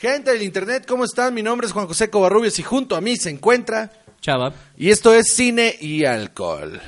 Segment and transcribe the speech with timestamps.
[0.00, 1.34] Gente del internet, ¿cómo están?
[1.34, 3.92] Mi nombre es Juan José Covarrubias y junto a mí se encuentra...
[4.22, 4.54] Chava.
[4.74, 6.80] Y esto es Cine y Alcohol.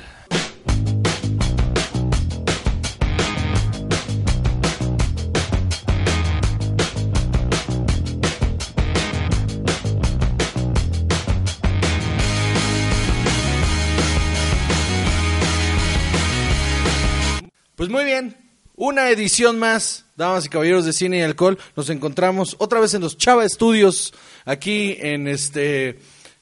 [17.75, 18.35] Pues muy bien,
[18.75, 21.57] una edición más, damas y caballeros de cine y alcohol.
[21.75, 24.13] Nos encontramos otra vez en los Chava Estudios,
[24.45, 25.99] aquí en este...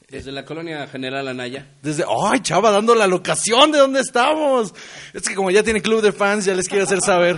[0.09, 1.67] Desde la colonia General Anaya.
[1.81, 4.73] Desde, ay, Chava, dando la locación de dónde estamos.
[5.13, 7.37] Es que como ya tiene club de fans, ya les quiero hacer saber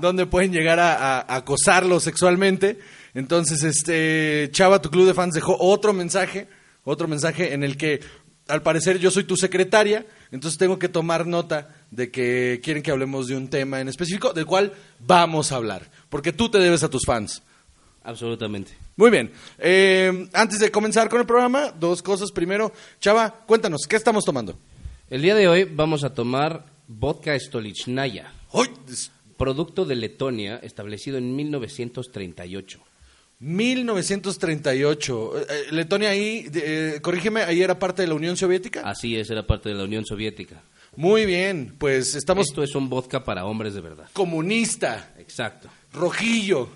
[0.00, 2.78] dónde pueden llegar a, a acosarlos sexualmente.
[3.14, 6.46] Entonces, este, Chava, tu club de fans dejó otro mensaje,
[6.84, 8.00] otro mensaje en el que,
[8.48, 12.90] al parecer, yo soy tu secretaria, entonces tengo que tomar nota de que quieren que
[12.90, 16.82] hablemos de un tema en específico, del cual vamos a hablar, porque tú te debes
[16.82, 17.42] a tus fans.
[18.02, 18.72] Absolutamente.
[18.96, 19.30] Muy bien.
[19.58, 22.32] Eh, antes de comenzar con el programa, dos cosas.
[22.32, 24.58] Primero, Chava, cuéntanos, ¿qué estamos tomando?
[25.10, 28.70] El día de hoy vamos a tomar vodka Stolichnaya, ¡Ay!
[29.36, 32.80] producto de Letonia, establecido en 1938.
[33.40, 35.38] 1938.
[35.38, 38.82] Eh, eh, Letonia ahí, eh, corrígeme, ahí era parte de la Unión Soviética.
[38.82, 40.62] Así es, era parte de la Unión Soviética.
[40.96, 44.08] Muy bien, pues estamos Esto es un vodka para hombres de verdad.
[44.12, 45.68] comunista, Exacto.
[45.92, 46.68] rojillo.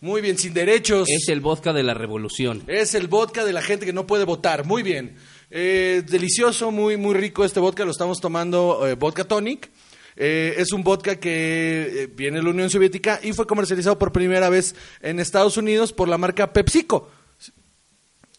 [0.00, 1.08] Muy bien, sin derechos.
[1.08, 2.64] Es el vodka de la revolución.
[2.66, 4.64] Es el vodka de la gente que no puede votar.
[4.64, 5.14] Muy bien.
[5.48, 7.84] Eh, delicioso, muy, muy rico este vodka.
[7.84, 9.70] Lo estamos tomando eh, vodka tonic.
[10.16, 14.12] Eh, es un vodka que eh, viene de la Unión Soviética y fue comercializado por
[14.12, 17.08] primera vez en Estados Unidos por la marca PepsiCo.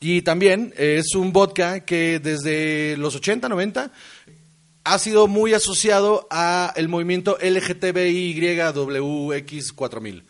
[0.01, 3.89] Y también eh, es un vodka que desde los 80, 90
[4.83, 10.23] ha sido muy asociado a el movimiento LGTBIYWX4000.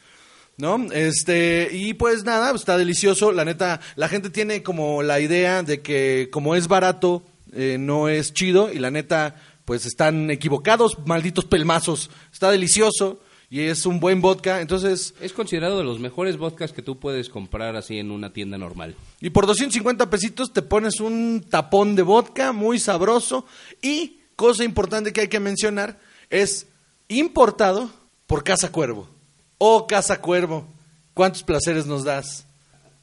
[0.56, 0.78] ¿No?
[0.92, 3.32] Este, y pues nada, está delicioso.
[3.32, 8.08] La neta, la gente tiene como la idea de que como es barato, eh, no
[8.08, 8.72] es chido.
[8.72, 12.12] Y la neta, pues están equivocados, malditos pelmazos.
[12.32, 14.62] Está delicioso y es un buen vodka.
[14.62, 18.58] Entonces, Es considerado de los mejores vodkas que tú puedes comprar así en una tienda
[18.58, 18.96] normal.
[19.22, 23.46] y por 250 pesitos te pones un tapón de vodka muy sabroso.
[23.82, 26.00] Y, cosa importante que hay que mencionar,
[26.30, 26.68] es
[27.08, 27.92] importado
[28.28, 29.10] por Casa Cuervo.
[29.58, 30.68] Oh, Casa Cuervo,
[31.14, 32.46] ¿cuántos placeres nos das?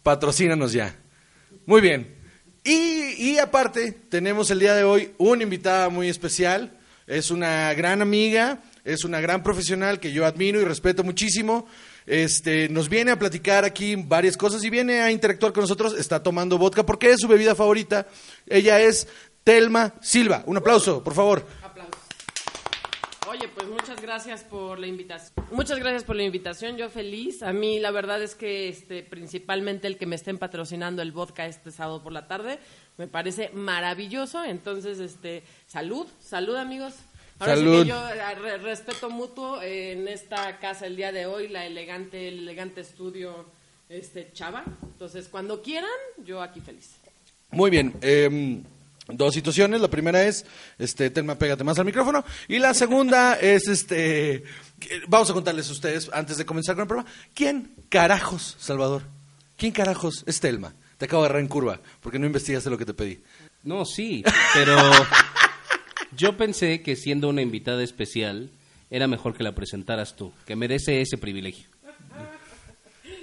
[0.03, 0.97] Patrocínanos ya.
[1.67, 2.15] Muy bien.
[2.65, 6.77] Y, y aparte, tenemos el día de hoy una invitada muy especial.
[7.07, 11.67] Es una gran amiga, es una gran profesional que yo admiro y respeto muchísimo.
[12.07, 15.95] Este, nos viene a platicar aquí varias cosas y viene a interactuar con nosotros.
[15.99, 18.07] Está tomando vodka porque es su bebida favorita.
[18.47, 19.07] Ella es
[19.45, 20.43] Telma Silva.
[20.47, 21.47] Un aplauso, por favor.
[21.63, 22.01] Aplausos.
[23.29, 25.47] Oye, pues muchas gracias por la invitación.
[25.53, 26.77] Muchas gracias por la invitación.
[26.77, 27.43] Yo feliz.
[27.43, 31.47] A mí la verdad es que este, principalmente el que me estén patrocinando el vodka
[31.47, 32.59] este sábado por la tarde
[32.99, 34.43] me parece maravilloso.
[34.45, 36.95] Entonces, este, salud, salud amigos.
[37.39, 37.83] Ahora sí Salud.
[37.83, 41.65] que yo eh, re- respeto mutuo eh, en esta casa el día de hoy, la
[41.65, 43.47] elegante, el elegante estudio
[43.89, 44.65] este Chava.
[44.83, 45.89] Entonces, cuando quieran,
[46.25, 46.97] yo aquí feliz.
[47.51, 47.95] Muy bien.
[48.03, 48.61] eh,
[49.13, 49.81] dos situaciones.
[49.81, 50.45] La primera es,
[50.79, 52.25] este, Telma, pégate más al micrófono.
[52.49, 54.45] Y la segunda es, este,
[55.09, 59.03] vamos a contarles a ustedes, antes de comenzar con el programa, ¿quién carajos, Salvador?
[59.57, 60.75] ¿Quién carajos es Telma?
[60.99, 63.23] Te acabo de agarrar en curva, porque no investigaste lo que te pedí.
[63.63, 64.23] No, sí,
[64.55, 64.77] pero
[66.17, 68.51] yo pensé que siendo una invitada especial
[68.91, 71.70] era mejor que la presentaras tú, que merece ese privilegio.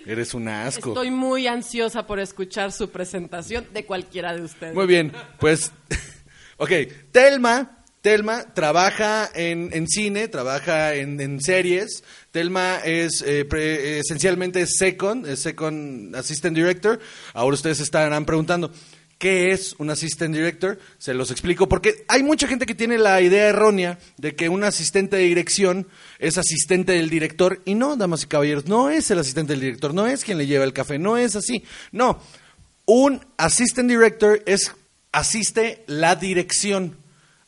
[0.07, 0.89] Eres un asco.
[0.91, 4.73] Estoy muy ansiosa por escuchar su presentación de cualquiera de ustedes.
[4.73, 5.71] Muy bien, pues,
[6.57, 6.71] ok,
[7.11, 12.05] Telma, Telma trabaja en, en cine, trabaja en, en series.
[12.31, 16.99] Telma es eh, pre- esencialmente es second, second assistant director.
[17.33, 18.71] Ahora ustedes estarán preguntando,
[19.17, 20.79] ¿qué es un assistant director?
[20.97, 24.63] Se los explico, porque hay mucha gente que tiene la idea errónea de que un
[24.63, 25.87] asistente de dirección
[26.19, 29.93] es asistente del director, y no, damas y caballeros, no es el asistente del director,
[29.93, 32.21] no es quien le lleva el café, no es así, no.
[32.85, 34.71] Un assistant director es
[35.11, 36.97] asiste la dirección.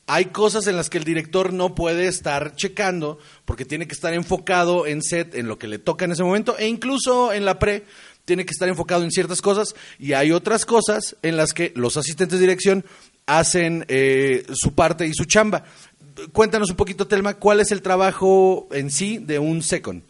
[0.07, 4.12] Hay cosas en las que el director no puede estar checando porque tiene que estar
[4.16, 7.60] enfocado en set, en lo que le toca en ese momento, e incluso en la
[7.60, 7.86] pre
[8.29, 11.97] tiene que estar enfocado en ciertas cosas y hay otras cosas en las que los
[11.97, 12.85] asistentes de dirección
[13.25, 15.63] hacen eh, su parte y su chamba.
[16.31, 20.03] Cuéntanos un poquito, Telma, ¿cuál es el trabajo en sí de un second?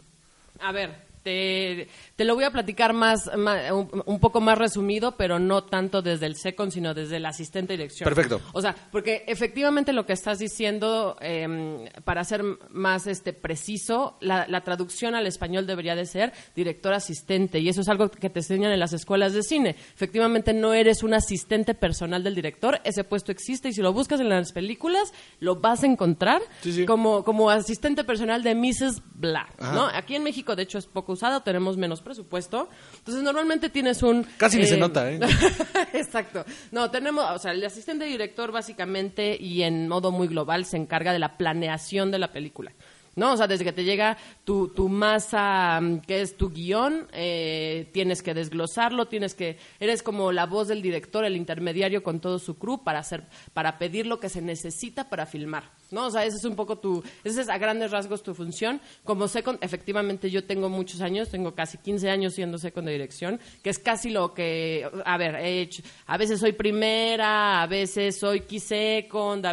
[0.58, 1.88] A ver, te,
[2.20, 6.26] te lo voy a platicar más, un, un poco más resumido, pero no tanto desde
[6.26, 8.04] el second, sino desde el asistente de dirección.
[8.06, 8.42] Perfecto.
[8.52, 14.46] O sea, porque efectivamente lo que estás diciendo, em, para ser más este preciso, la,
[14.48, 18.40] la traducción al español debería de ser director asistente, y eso es algo que te
[18.40, 19.76] enseñan en las escuelas de cine.
[19.94, 24.20] Efectivamente, no eres un asistente personal del director, ese puesto existe, y si lo buscas
[24.20, 26.84] en las películas, lo vas a encontrar Sí, sí.
[26.84, 29.00] como, como asistente personal de Mrs.
[29.14, 29.86] Blah, ¿no?
[29.86, 32.68] Aquí en México, de hecho, es poco usado, tenemos menos presupuesto.
[32.98, 34.26] Entonces, normalmente tienes un...
[34.36, 35.20] Casi ni se nota, ¿eh?
[35.92, 36.44] Exacto.
[36.72, 41.12] No, tenemos, o sea, el asistente director básicamente y en modo muy global se encarga
[41.12, 42.72] de la planeación de la película.
[43.20, 43.34] ¿No?
[43.34, 47.90] O sea, desde que te llega tu, tu masa, mm, que es tu guion, eh,
[47.92, 52.38] tienes que desglosarlo, tienes que, eres como la voz del director, el intermediario con todo
[52.38, 55.70] su crew para hacer, para pedir lo que se necesita para filmar.
[55.90, 56.06] ¿No?
[56.06, 58.80] O sea, ese es un poco tu, ese es a grandes rasgos tu función.
[59.04, 63.38] Como second, efectivamente yo tengo muchos años, tengo casi 15 años siendo second de dirección,
[63.62, 68.18] que es casi lo que, a ver, he hecho, a veces soy primera, a veces
[68.18, 69.44] soy key second,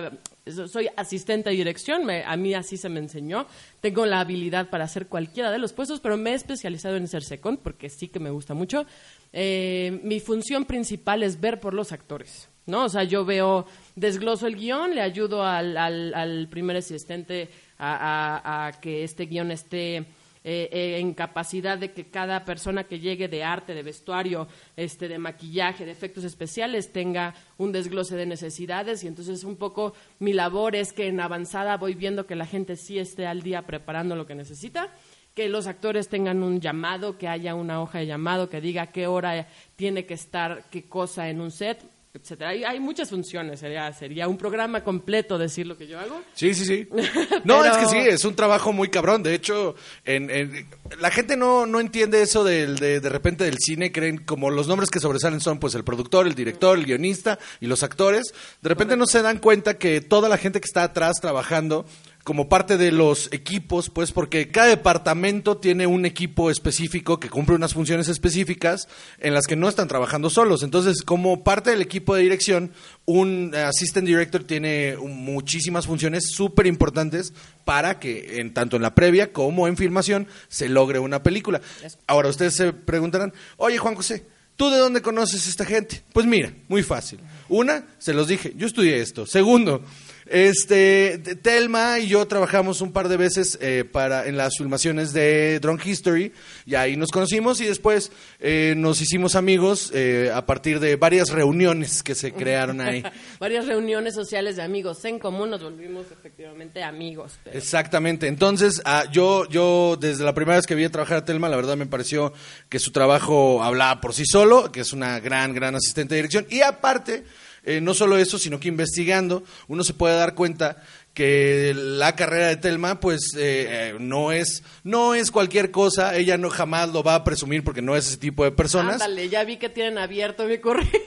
[0.51, 3.47] soy asistente de dirección, a mí así se me enseñó.
[3.81, 7.23] Tengo la habilidad para hacer cualquiera de los puestos, pero me he especializado en ser
[7.23, 8.85] second porque sí que me gusta mucho.
[9.33, 12.85] Eh, mi función principal es ver por los actores, ¿no?
[12.85, 13.65] O sea, yo veo,
[13.95, 20.05] desgloso el guion, le ayudo al, primer asistente a- a que este guion esté
[20.49, 24.47] eh, eh, en capacidad de que cada persona que llegue de arte, de vestuario,
[24.77, 29.03] este, de maquillaje, de efectos especiales, tenga un desglose de necesidades.
[29.03, 32.77] Y entonces un poco mi labor es que en avanzada voy viendo que la gente
[32.77, 34.93] sí esté al día preparando lo que necesita
[35.33, 39.05] que los actores tengan un llamado, que haya una hoja de llamado que diga qué
[39.05, 41.83] hora tiene que estar qué cosa en un set,
[42.21, 42.49] etcétera.
[42.51, 46.21] Hay, hay muchas funciones, sería, sería un programa completo decir lo que yo hago.
[46.33, 46.87] Sí, sí, sí.
[47.43, 49.23] No, Pero- es que sí, es un trabajo muy cabrón.
[49.23, 49.75] De hecho,
[50.05, 50.67] en, en-
[50.99, 53.91] la gente no, no entiende eso del, de, de repente del cine.
[53.91, 57.67] Creen como los nombres que sobresalen son pues el productor, el director, el guionista y
[57.67, 58.33] los actores.
[58.61, 61.85] De repente no se dan cuenta que toda la gente que está atrás trabajando
[62.27, 67.55] como parte de los equipos, pues porque cada departamento tiene un equipo específico que cumple
[67.55, 68.89] unas funciones específicas
[69.19, 70.61] en las que no están trabajando solos.
[70.61, 72.73] Entonces, como parte del equipo de dirección,
[73.05, 77.31] un eh, assistant director tiene muchísimas funciones súper importantes
[77.63, 81.61] para que en, tanto en la previa como en filmación se logre una película.
[82.07, 84.25] Ahora ustedes se preguntarán, oye Juan José,
[84.57, 86.01] ¿Tú de dónde conoces a esta gente?
[86.11, 87.19] Pues mira, muy fácil.
[87.47, 89.27] Una, se los dije, yo estudié esto.
[89.27, 89.83] Segundo,
[90.29, 95.59] este, Telma y yo trabajamos un par de veces eh, para en las filmaciones de
[95.59, 96.31] Drunk History
[96.65, 101.29] y ahí nos conocimos y después eh, nos hicimos amigos eh, a partir de varias
[101.29, 103.03] reuniones que se crearon ahí.
[103.39, 107.33] Varias reuniones sociales de amigos en común nos volvimos efectivamente amigos.
[107.43, 108.27] pero- Exactamente.
[108.27, 111.55] Entonces, ah, yo, yo desde la primera vez que vi a trabajar a Telma, la
[111.55, 112.33] verdad me pareció
[112.69, 116.47] que su trabajo hablaba por sí solo, que es una gran, gran asistente de dirección.
[116.49, 117.23] Y aparte,
[117.67, 120.81] eh, no solo eso, sino que investigando, uno se puede dar cuenta
[121.13, 126.15] que la carrera de Telma, pues, eh, eh, no es, no es cualquier cosa.
[126.15, 129.01] Ella no jamás lo va a presumir porque no es ese tipo de personas.
[129.01, 131.01] Ándale, ya vi que tienen abierto mi currículum.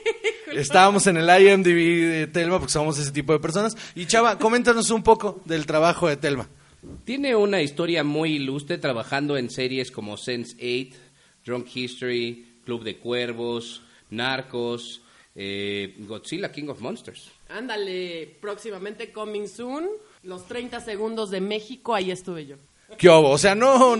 [0.53, 3.77] Estábamos en el IMDb de Telma porque somos ese tipo de personas.
[3.95, 6.49] Y Chava, coméntanos un poco del trabajo de Telma.
[7.05, 10.93] Tiene una historia muy ilustre trabajando en series como Sense8,
[11.47, 15.03] Drunk History, Club de Cuervos, Narcos,
[15.43, 17.31] eh, Godzilla King of Monsters.
[17.49, 19.89] Ándale, próximamente coming soon,
[20.23, 22.57] los 30 segundos de México, ahí estuve yo.
[22.99, 23.31] ¿Qué hubo?
[23.31, 23.97] O sea, no,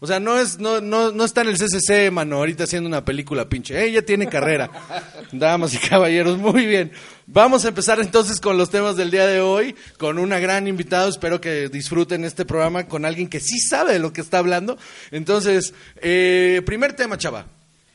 [0.00, 3.04] o sea, no es, no, no, no está en el CCC, mano, ahorita haciendo una
[3.04, 3.80] película, pinche.
[3.80, 4.70] Ella tiene carrera.
[5.32, 6.90] Damas y caballeros, muy bien.
[7.26, 11.08] Vamos a empezar entonces con los temas del día de hoy, con una gran invitada.
[11.08, 14.78] Espero que disfruten este programa con alguien que sí sabe de lo que está hablando.
[15.12, 17.46] Entonces, eh, primer tema, chava.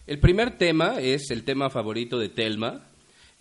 [0.07, 2.81] El primer tema es el tema favorito de Telma.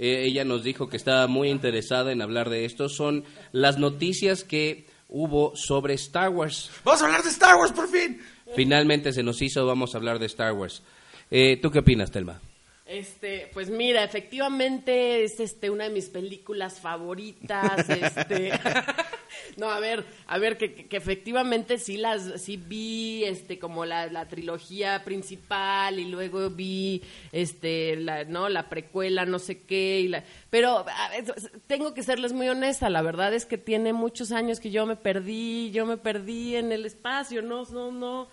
[0.00, 2.88] Eh, ella nos dijo que estaba muy interesada en hablar de esto.
[2.88, 6.72] Son las noticias que hubo sobre Star Wars.
[6.84, 8.20] Vamos a hablar de Star Wars por fin.
[8.56, 10.82] Finalmente se nos hizo, vamos a hablar de Star Wars.
[11.30, 12.40] Eh, ¿Tú qué opinas, Telma?
[12.86, 18.52] Este, pues mira, efectivamente es este una de mis películas favoritas, este
[19.56, 24.06] No, a ver, a ver que, que- efectivamente sí las sí vi este como la,
[24.06, 27.02] la trilogía principal y luego vi
[27.32, 31.24] este la no la precuela no sé qué y la pero ver,
[31.66, 34.96] tengo que serles muy honesta, la verdad es que tiene muchos años que yo me
[34.96, 38.28] perdí, yo me perdí en el espacio, no no no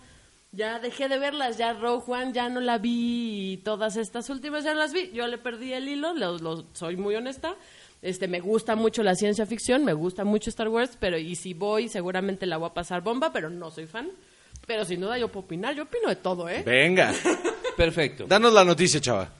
[0.54, 4.64] ya dejé de verlas, ya Rogue One ya no la vi y todas estas últimas
[4.64, 5.10] ya no las vi.
[5.12, 7.54] Yo le perdí el hilo, lo, lo- soy muy honesta.
[8.02, 11.54] Este, me gusta mucho la ciencia ficción, me gusta mucho Star Wars, pero y si
[11.54, 14.10] voy seguramente la voy a pasar bomba, pero no soy fan.
[14.66, 16.62] Pero sin duda yo puedo opinar, yo opino de todo, ¿eh?
[16.64, 17.12] Venga,
[17.76, 18.26] Perfecto.
[18.26, 19.30] danos la noticia, chava.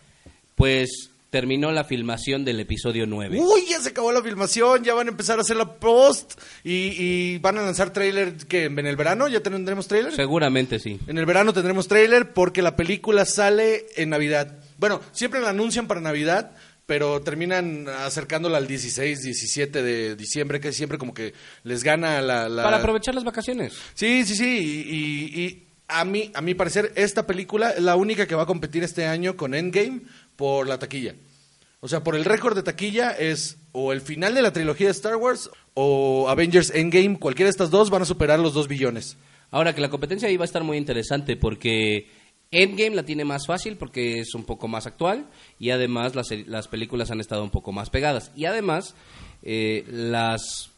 [0.55, 3.41] Pues terminó la filmación del episodio 9.
[3.41, 6.93] Uy, ya se acabó la filmación, ya van a empezar a hacer la post y,
[6.97, 10.15] y van a lanzar trailer que en el verano ya tendremos trailer.
[10.15, 11.01] Seguramente sí.
[11.09, 14.59] En el verano tendremos trailer porque la película sale en Navidad.
[14.79, 16.53] Bueno, siempre la anuncian para Navidad,
[16.87, 22.49] pero terminan acercándola al 16, 17 de diciembre, que siempre como que les gana la...
[22.49, 23.73] la- Para aprovechar las vacaciones.
[23.95, 24.85] Sí, sí, sí.
[24.89, 28.45] Y, y- y a, mí, a mi parecer, esta película es la única que va
[28.45, 30.01] a competir este año con Endgame
[30.37, 31.15] por la taquilla.
[31.81, 34.93] O sea, por el récord de taquilla es o el final de la trilogía de
[34.93, 37.19] Star Wars o Avengers Endgame.
[37.19, 39.19] Cualquiera de estas dos van a superar los dos billones.
[39.51, 42.09] Ahora que la competencia ahí va a estar muy interesante porque
[42.51, 45.27] Endgame la tiene más fácil porque es un poco más actual
[45.59, 48.33] y además las, las películas han estado un poco más pegadas.
[48.35, 48.95] Y además
[49.43, 50.71] eh, las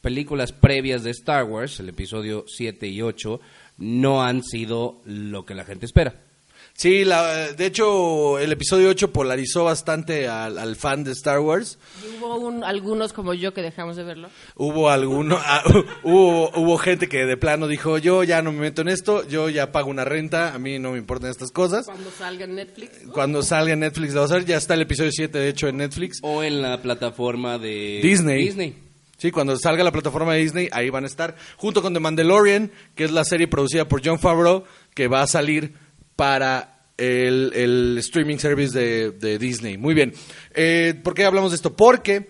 [0.00, 3.40] películas previas de Star Wars, el episodio 7 y 8,
[3.78, 6.23] no han sido lo que la gente espera.
[6.76, 11.78] Sí, la, de hecho, el episodio 8 polarizó bastante al, al fan de Star Wars.
[12.02, 14.28] Y hubo un- algunos como yo que dejamos de verlo.
[14.56, 15.62] Hubo alguno, ah,
[16.02, 19.48] hubo, hubo gente que de plano dijo, yo ya no me meto en esto, yo
[19.48, 21.86] ya pago una renta, a mí no me importan estas cosas.
[21.86, 22.90] Cuando salga en Netflix.
[23.12, 26.18] Cuando salga en Netflix lo a ya está el episodio 7 de hecho en Netflix.
[26.22, 28.42] O en la plataforma de Disney.
[28.46, 28.74] Disney.
[29.16, 32.72] Sí, cuando salga la plataforma de Disney, ahí van a estar, junto con The Mandalorian,
[32.96, 35.72] que es la serie producida por John Favreau, que va a salir
[36.16, 39.78] para el, streaming service de, Disney.
[39.78, 40.12] Muy bien.
[40.54, 41.74] Eh, ¿Por qué hablamos de esto?
[41.74, 42.28] Porque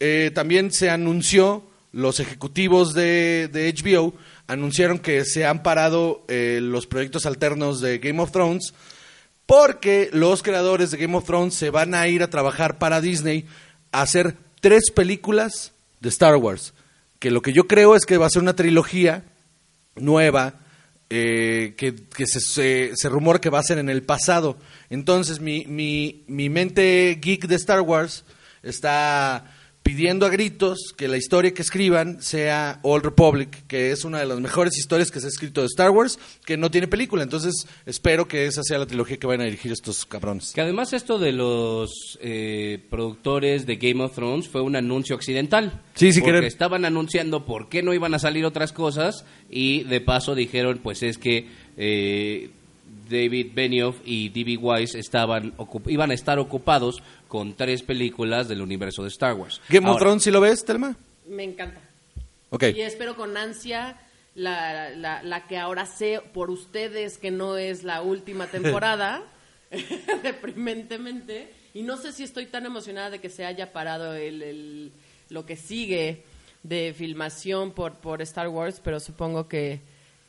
[0.00, 4.14] eh, también se anunció, los ejecutivos de, de HBO
[4.46, 8.72] anunciaron que se han parado eh, los proyectos alternos de Game of Thrones
[9.48, 13.46] porque los creadores de Game of Thrones se van a ir a trabajar para Disney
[13.92, 16.74] a hacer tres películas de Star Wars.
[17.18, 19.24] Que lo que yo creo es que va a ser una trilogía
[19.96, 20.60] nueva
[21.10, 24.58] eh, que, que se, se, se rumora que va a ser en el pasado.
[24.90, 28.24] Entonces mi, mi, mi mente geek de Star Wars
[28.62, 29.54] está
[29.88, 34.26] pidiendo a gritos que la historia que escriban sea Old Republic, que es una de
[34.26, 37.22] las mejores historias que se ha escrito de Star Wars, que no tiene película.
[37.22, 40.52] Entonces espero que esa sea la trilogía que van a dirigir estos cabrones.
[40.52, 45.80] Que además esto de los eh, productores de Game of Thrones fue un anuncio accidental.
[45.94, 46.44] Sí, sí, porque querer.
[46.44, 51.02] estaban anunciando por qué no iban a salir otras cosas y de paso dijeron pues
[51.02, 52.50] es que eh,
[53.08, 54.56] David Benioff y D.B.
[54.58, 55.54] Wise estaban
[55.86, 59.60] iban a estar ocupados con tres películas del universo de Star Wars.
[59.68, 60.96] Game of Ahora, Thrones, ¿sí lo ves, Telma?
[61.26, 61.80] Me encanta.
[62.50, 62.64] Ok.
[62.74, 63.96] Y espero con ansia
[64.34, 69.22] la, la, la que ahora sé por ustedes que no es la última temporada,
[70.22, 71.52] deprimentemente.
[71.74, 74.92] Y no sé si estoy tan emocionada de que se haya parado el, el-
[75.30, 76.22] lo que sigue
[76.62, 79.80] de filmación por, por Star Wars, pero supongo que,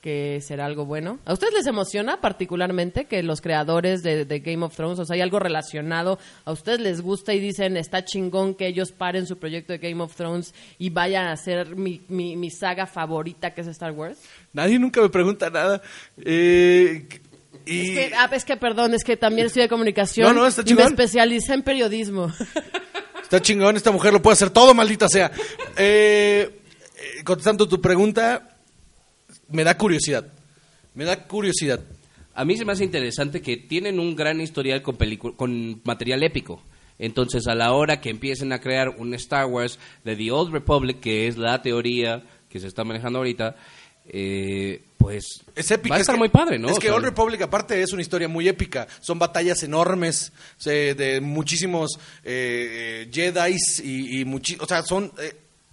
[0.01, 1.19] que será algo bueno.
[1.25, 5.15] ¿A ustedes les emociona particularmente que los creadores de, de Game of Thrones, o sea,
[5.15, 9.37] hay algo relacionado, a ustedes les gusta y dicen, está chingón que ellos paren su
[9.37, 13.61] proyecto de Game of Thrones y vayan a hacer mi, mi, mi saga favorita que
[13.61, 14.19] es Star Wars?
[14.53, 15.81] Nadie nunca me pregunta nada.
[16.17, 17.07] Eh,
[17.65, 17.81] y...
[17.81, 20.63] Es que, ah, es que, perdón, es que también estoy de comunicación No, no, está
[20.65, 22.31] y me especialicé en periodismo.
[23.21, 25.29] Está chingón, esta mujer lo puede hacer todo, maldita sea.
[25.77, 26.49] Eh,
[26.95, 28.57] eh, contestando tu pregunta,
[29.51, 30.25] me da curiosidad.
[30.95, 31.79] Me da curiosidad.
[32.33, 34.95] A mí se me hace interesante que tienen un gran historial con,
[35.35, 36.63] con material épico.
[36.97, 40.99] Entonces, a la hora que empiecen a crear un Star Wars de The Old Republic,
[40.99, 43.55] que es la teoría que se está manejando ahorita,
[44.11, 45.23] eh, pues
[45.55, 45.93] Es épica.
[45.93, 46.69] va a es estar que- muy padre, ¿no?
[46.69, 48.87] Es O que sea, Old Republic, aparte, es una historia muy épica.
[48.99, 50.33] Son batallas enormes
[50.65, 51.91] eh, de muchísimos
[52.23, 55.11] eh, eh, Jedis y, y muchi- o sea, son...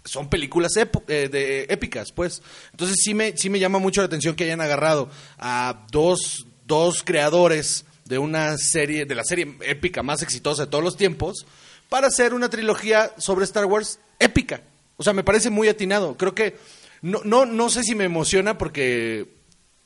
[0.06, 2.42] son películas eh, de, épicas, pues.
[2.70, 7.02] Entonces sí me, sí me llama mucho la atención que hayan agarrado a dos, dos
[7.02, 11.46] creadores de una serie, de la serie épica más exitosa de todos los tiempos,
[11.88, 14.62] para hacer una trilogía sobre Star Wars épica.
[14.96, 16.16] O sea, me parece muy atinado.
[16.16, 16.56] Creo que
[17.02, 19.26] no, no, no sé si me emociona porque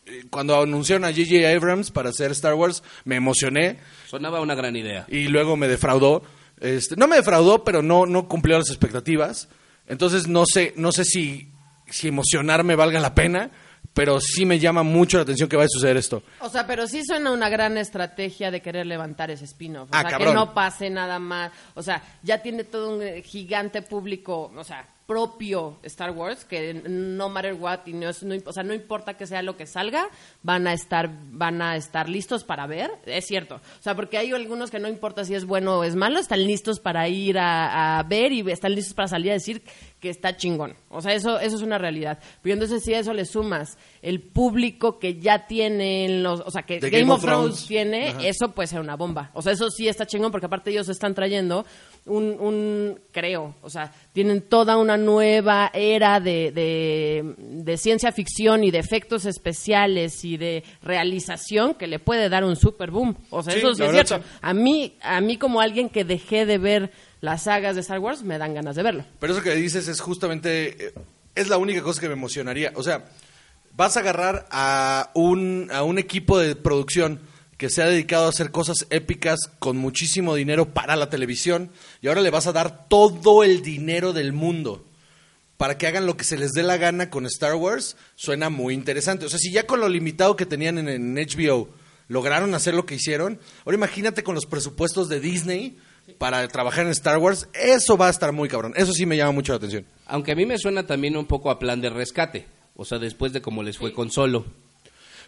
[0.06, 1.48] eh, cuando anunciaron a J.J.
[1.48, 5.06] Abrams para hacer Star Wars, me emocioné sonaba una gran idea.
[5.08, 6.22] y luego me defraudó.
[6.60, 9.48] Este, no me defraudó, pero no, no cumplió las expectativas.
[9.90, 11.50] Entonces no sé, no sé si,
[11.88, 13.50] si emocionarme valga la pena,
[13.92, 16.22] pero sí me llama mucho la atención que vaya a suceder esto.
[16.40, 19.88] O sea, pero sí suena una gran estrategia de querer levantar ese spin-off.
[19.90, 20.28] O Ah, sea, cabrón.
[20.28, 21.50] que no pase nada más.
[21.74, 26.72] O sea, ya tiene todo un eh, gigante público, o sea, propio Star Wars, que
[26.86, 29.66] no matter what, y no, es- no- o sea, no importa que sea lo que
[29.66, 30.08] salga,
[30.44, 33.56] van a estar, van a estar listos para ver, es cierto.
[33.56, 36.44] O sea, porque hay algunos que no importa si es bueno o es malo, están
[36.46, 39.62] listos para ir a, a ver y están listos para salir a decir
[39.98, 40.76] que está chingón.
[40.90, 42.20] O sea, eso, eso es una realidad.
[42.40, 46.62] Pero entonces si a eso le sumas el público que ya tienen los, o sea,
[46.62, 49.30] que Game, of Thrones, tiene, eso puede ser una bomba.
[49.34, 51.66] O sea, eso sí está chingón porque aparte ellos están trayendo
[52.06, 58.64] un, un creo, o sea, tienen toda una nueva era de, de, de ciencia ficción
[58.64, 63.16] y de efectos especiales y de realización que le puede dar un super boom.
[63.30, 64.18] O sea, Sí, eso sí es cierto.
[64.18, 64.22] sí.
[64.42, 66.90] A mí, a mí como alguien que dejé de ver
[67.20, 69.04] las sagas de Star Wars, me dan ganas de verlo.
[69.18, 70.94] Pero eso que dices es justamente, eh,
[71.34, 72.72] es la única cosa que me emocionaría.
[72.76, 73.04] O sea,
[73.76, 77.20] vas a agarrar a un, a un equipo de producción
[77.60, 82.08] que se ha dedicado a hacer cosas épicas con muchísimo dinero para la televisión y
[82.08, 84.86] ahora le vas a dar todo el dinero del mundo
[85.58, 88.72] para que hagan lo que se les dé la gana con Star Wars, suena muy
[88.72, 89.26] interesante.
[89.26, 91.68] O sea, si ya con lo limitado que tenían en, en HBO
[92.08, 95.76] lograron hacer lo que hicieron, ahora imagínate con los presupuestos de Disney
[96.16, 98.72] para trabajar en Star Wars, eso va a estar muy cabrón.
[98.74, 99.84] Eso sí me llama mucho la atención.
[100.06, 102.46] Aunque a mí me suena también un poco a plan de rescate.
[102.74, 104.46] O sea, después de cómo les fue con Solo.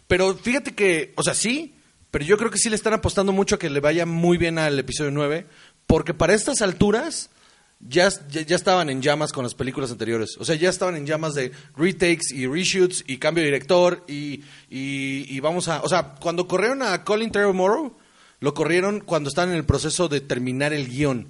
[0.07, 1.75] Pero fíjate que, o sea, sí,
[2.13, 4.59] pero yo creo que sí le están apostando mucho a que le vaya muy bien
[4.59, 5.47] al episodio 9,
[5.87, 7.31] porque para estas alturas
[7.79, 10.37] ya, ya, estaban en llamas con las películas anteriores.
[10.37, 14.43] O sea, ya estaban en llamas de retakes y reshoots y cambio de director y,
[14.69, 15.81] y, vamos a...
[15.81, 17.97] O sea, cuando corrieron a Colin Trevorrow,
[18.41, 21.29] lo corrieron cuando estaban en el proceso de terminar el guion.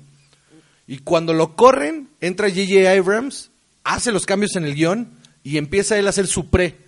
[0.85, 2.91] Y cuando lo corren, entra J.J.
[2.91, 3.51] Abrams,
[3.85, 6.82] hace los cambios en el guion y empieza él a hacer su pre.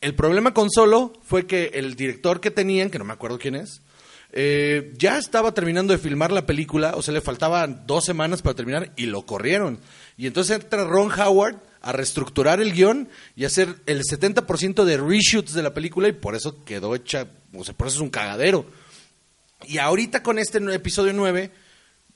[0.00, 3.54] El problema con Solo fue que el director que tenían, que no me acuerdo quién
[3.54, 3.82] es,
[4.32, 8.54] eh, ya estaba terminando de filmar la película, o sea, le faltaban dos semanas para
[8.54, 9.78] terminar y lo corrieron.
[10.16, 15.52] Y entonces entra Ron Howard a reestructurar el guion y hacer el 70% de reshoots
[15.52, 18.66] de la película y por eso quedó hecha, o sea, por eso es un cagadero.
[19.66, 21.50] Y ahorita con este episodio 9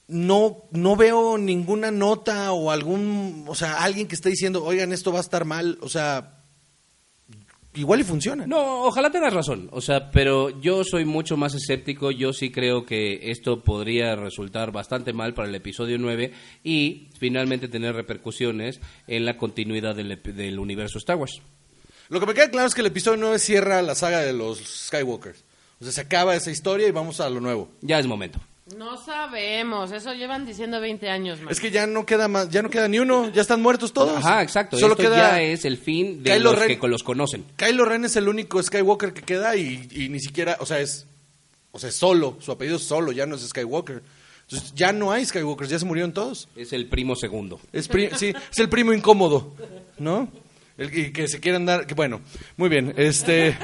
[0.09, 5.13] no, no veo ninguna nota o algún, o sea, alguien que esté diciendo, oigan, esto
[5.13, 6.34] va a estar mal, o sea,
[7.75, 8.47] igual y funciona.
[8.47, 9.69] No, ojalá tengas razón.
[9.73, 12.11] O sea, pero yo soy mucho más escéptico.
[12.11, 16.33] Yo sí creo que esto podría resultar bastante mal para el episodio 9
[16.63, 21.41] y finalmente tener repercusiones en la continuidad del, universo Star Wars.
[22.09, 24.59] Lo que me queda claro es que el episodio 9 cierra la saga de los
[24.59, 25.45] Skywalkers.
[25.81, 27.71] O sea, se acaba esa historia y vamos a lo nuevo.
[27.81, 28.41] Ya es momento.
[28.77, 31.53] No sabemos, eso llevan diciendo 20 años, man.
[31.53, 34.17] Es que ya no queda más, ya no queda ni uno, ya están muertos todos.
[34.17, 34.79] Ajá, exacto.
[34.79, 36.81] Solo Esto queda ya es el fin de Kylo los Ren.
[36.81, 37.45] que los conocen.
[37.57, 41.07] Kylo Ren es el único Skywalker que queda y, y ni siquiera, o sea, es
[41.73, 44.03] o sea, solo, su apellido es solo, ya no es Skywalker.
[44.49, 46.49] Entonces, ya no hay Skywalkers, ya se murieron todos.
[46.57, 47.61] Es el primo segundo.
[47.73, 49.55] Es pri- sí, es el primo incómodo,
[49.99, 50.29] ¿no?
[50.79, 52.21] El y que se quieren dar, que bueno,
[52.57, 53.57] muy bien, este,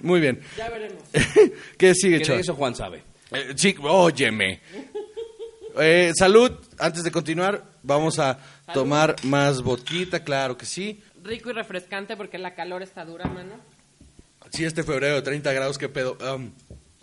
[0.00, 0.40] muy bien.
[0.56, 1.02] Ya veremos.
[1.78, 3.02] ¿Qué sigue, de eso Juan sabe.
[3.32, 4.60] Eh, sí, óyeme.
[5.78, 8.38] Eh, salud, antes de continuar, vamos a
[8.74, 11.00] tomar más vodquita, claro que sí.
[11.22, 13.54] Rico y refrescante porque la calor está dura, mano.
[14.50, 16.18] Sí, este febrero de 30 grados, qué pedo.
[16.20, 16.52] Am,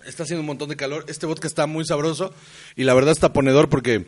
[0.06, 1.06] está haciendo un montón de calor.
[1.08, 2.34] Este vodka está muy sabroso
[2.76, 4.08] y la verdad está ponedor porque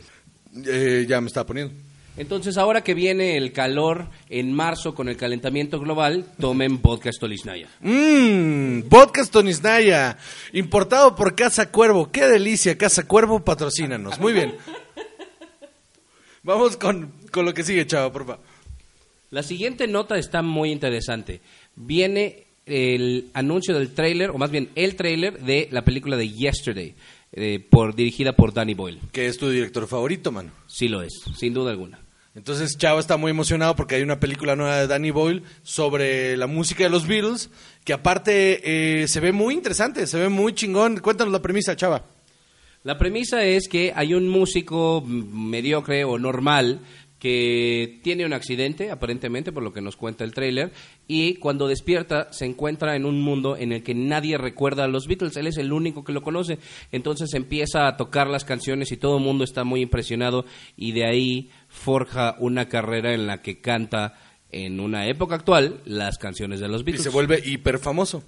[0.65, 1.73] eh, ya me está poniendo.
[2.19, 7.69] Entonces, ahora que viene el calor en marzo con el calentamiento global, tomen vodka Stolichnaya.
[7.79, 10.17] Mmm, vodka Stonisnaya,
[10.51, 12.11] importado por Casa Cuervo.
[12.11, 14.19] Qué delicia, Casa Cuervo, patrocínanos.
[14.19, 14.53] Muy bien.
[16.43, 18.43] Vamos con, con lo que sigue, chava, por favor.
[19.31, 21.39] La siguiente nota está muy interesante.
[21.77, 26.95] Viene el anuncio del tráiler, o más bien el tráiler de la película de Yesterday,
[27.31, 28.99] eh, por, dirigida por Danny Boyle.
[29.13, 30.51] Que es tu director favorito, mano.
[30.67, 32.08] Sí lo es, sin duda alguna.
[32.39, 36.47] Entonces Chava está muy emocionado porque hay una película nueva de Danny Boyle sobre la
[36.47, 37.49] música de los Beatles,
[37.83, 40.99] que aparte eh, se ve muy interesante, se ve muy chingón.
[40.99, 42.05] Cuéntanos la premisa, Chava.
[42.83, 46.79] La premisa es que hay un músico mediocre o normal
[47.19, 50.71] que tiene un accidente, aparentemente, por lo que nos cuenta el tráiler,
[51.05, 55.05] y cuando despierta se encuentra en un mundo en el que nadie recuerda a los
[55.05, 56.59] Beatles, él es el único que lo conoce,
[56.93, 60.45] entonces empieza a tocar las canciones y todo el mundo está muy impresionado
[60.77, 64.19] y de ahí forja una carrera en la que canta
[64.51, 67.03] en una época actual las canciones de los Y Beatles.
[67.03, 68.23] se vuelve hiper famoso.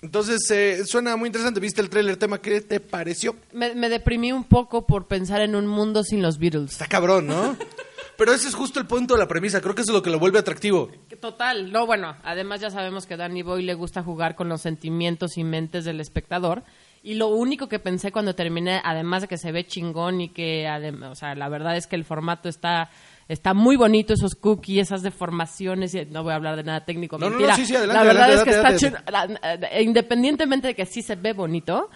[0.00, 1.58] Entonces eh, suena muy interesante.
[1.58, 2.40] ¿Viste el trailer tema?
[2.40, 3.34] ¿Qué te pareció?
[3.52, 6.72] Me, me deprimí un poco por pensar en un mundo sin los Beatles.
[6.72, 7.56] Está cabrón, ¿no?
[8.16, 9.60] Pero ese es justo el punto de la premisa.
[9.60, 10.90] Creo que eso es lo que lo vuelve atractivo.
[11.20, 14.60] Total, no, bueno, además ya sabemos que a Danny Boy le gusta jugar con los
[14.60, 16.64] sentimientos y mentes del espectador.
[17.08, 20.68] Y lo único que pensé cuando terminé, además de que se ve chingón y que,
[21.10, 22.90] o sea, la verdad es que el formato está
[23.28, 25.94] Está muy bonito esos cookies, esas deformaciones.
[25.94, 27.18] y no voy a hablar de nada técnico.
[27.18, 27.56] No, no, no, mentira.
[27.56, 29.68] sí, sí, adelante, La verdad adelante, es que adelante, está chido.
[29.70, 31.90] Eh, Independientemente de que sí se ve bonito.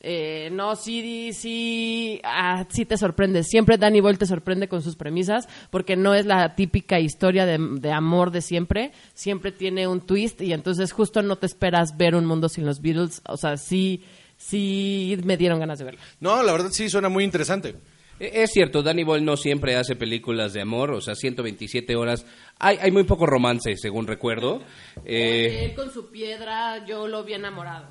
[0.00, 3.42] eh, no, sí, sí, ah, sí te sorprende.
[3.42, 7.58] Siempre Danny Boyle te sorprende con sus premisas, porque no es la típica historia de,
[7.58, 8.92] de amor de siempre.
[9.12, 12.80] Siempre tiene un twist y entonces justo no te esperas ver un mundo sin los
[12.80, 13.20] Beatles.
[13.28, 14.04] O sea, sí,
[14.38, 16.00] sí me dieron ganas de verlo.
[16.20, 17.74] No, la verdad sí suena muy interesante.
[18.18, 22.24] E- Es cierto, Danny Boyle no siempre hace películas de amor, o sea, 127 horas.
[22.58, 24.62] Hay, hay muy poco romance, según recuerdo.
[25.04, 27.86] Eh, Él con su piedra, yo lo vi enamorado.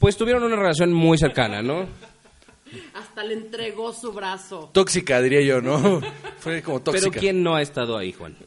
[0.00, 1.86] pues tuvieron una relación muy cercana, ¿no?
[2.94, 4.70] Hasta le entregó su brazo.
[4.72, 6.00] Tóxica, diría yo, ¿no?
[6.38, 7.10] Fue como tóxica.
[7.10, 8.34] Pero ¿quién no ha estado ahí, Juan?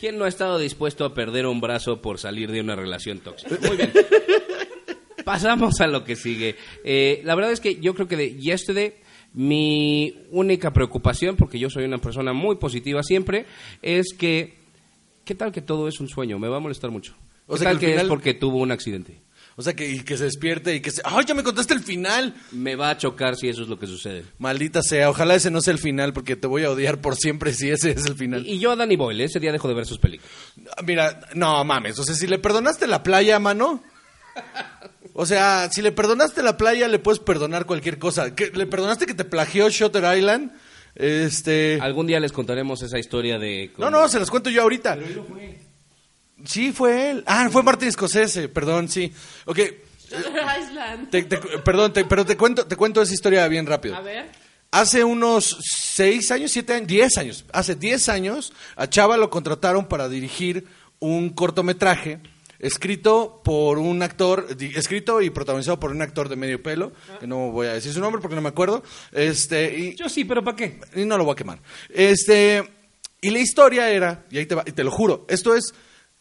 [0.00, 3.54] ¿Quién no ha estado dispuesto a perder un brazo por salir de una relación tóxica?
[3.68, 3.92] Muy bien.
[5.24, 6.56] Pasamos a lo que sigue.
[6.84, 8.94] Eh, la verdad es que yo creo que de Yesterday,
[9.34, 13.44] mi única preocupación, porque yo soy una persona muy positiva siempre,
[13.82, 14.54] es que,
[15.24, 16.38] ¿qué tal que todo es un sueño?
[16.38, 17.14] Me va a molestar mucho.
[17.46, 19.20] O ¿Qué sea, tal que que, al final- es porque tuvo un accidente?
[19.56, 21.02] O sea, que, y que se despierte y que se...
[21.04, 22.34] ¡Ay, ya me contaste el final!
[22.52, 24.24] Me va a chocar si eso es lo que sucede.
[24.38, 27.52] Maldita sea, ojalá ese no sea el final porque te voy a odiar por siempre
[27.52, 28.46] si ese es el final.
[28.46, 30.32] Y, y yo a Danny Boyle, ese día dejo de ver sus películas.
[30.84, 33.82] Mira, no mames, o sea, si le perdonaste la playa, mano.
[35.12, 38.34] O sea, si le perdonaste la playa, le puedes perdonar cualquier cosa.
[38.34, 40.52] ¿Que- ¿Le perdonaste que te plagió Shutter Island?
[40.94, 41.78] Este.
[41.82, 43.72] Algún día les contaremos esa historia de...
[43.78, 44.96] No, no, se las cuento yo ahorita.
[46.44, 47.24] Sí, fue él.
[47.26, 49.12] Ah, fue Martin Scorsese, perdón, sí.
[49.46, 49.58] Ok,
[50.60, 51.10] Island.
[51.10, 53.96] te- te- perdón, te- pero te cuento, te cuento esa historia bien rápido.
[53.96, 54.30] A ver.
[54.72, 59.86] Hace unos seis años, siete años, diez años, hace diez años, a Chava lo contrataron
[59.86, 60.64] para dirigir
[61.00, 62.20] un cortometraje
[62.60, 67.50] escrito por un actor, escrito y protagonizado por un actor de medio pelo, que no
[67.50, 70.56] voy a decir su nombre porque no me acuerdo, este, y, Yo sí, pero ¿para
[70.56, 70.78] qué?
[70.94, 71.58] y no lo voy a quemar.
[71.88, 72.62] Este,
[73.22, 75.72] y la historia era, y ahí te va, y te lo juro, esto es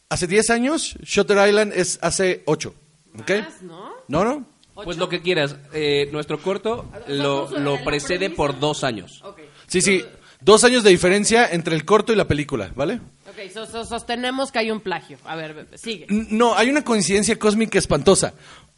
[0.09, 2.73] hace diez años, Shutter Island es hace ocho,
[3.19, 3.29] ¿ok?
[3.29, 3.89] Más, ¿no?
[4.07, 4.45] ¿No, no?
[4.83, 5.55] Pues lo que quieras.
[5.73, 7.49] Eh, nuestro corto lo,
[7.83, 9.21] precede por dos años.
[9.67, 10.05] Sí, sí,
[10.39, 13.01] dos años de diferencia entre el corto y la película, ¿vale?
[13.29, 15.17] Ok, so- so- sostenemos que hay un plagio.
[15.25, 16.05] A ver, sigue.
[16.09, 18.33] No, hay una coincidencia cósmica espantosa.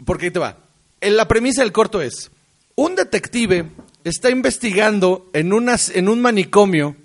[0.06, 0.58] Porque ahí te va.
[1.02, 2.32] En la premisa del corto es:
[2.76, 3.70] un detective
[4.04, 6.96] está investigando en, unas, en un manicomio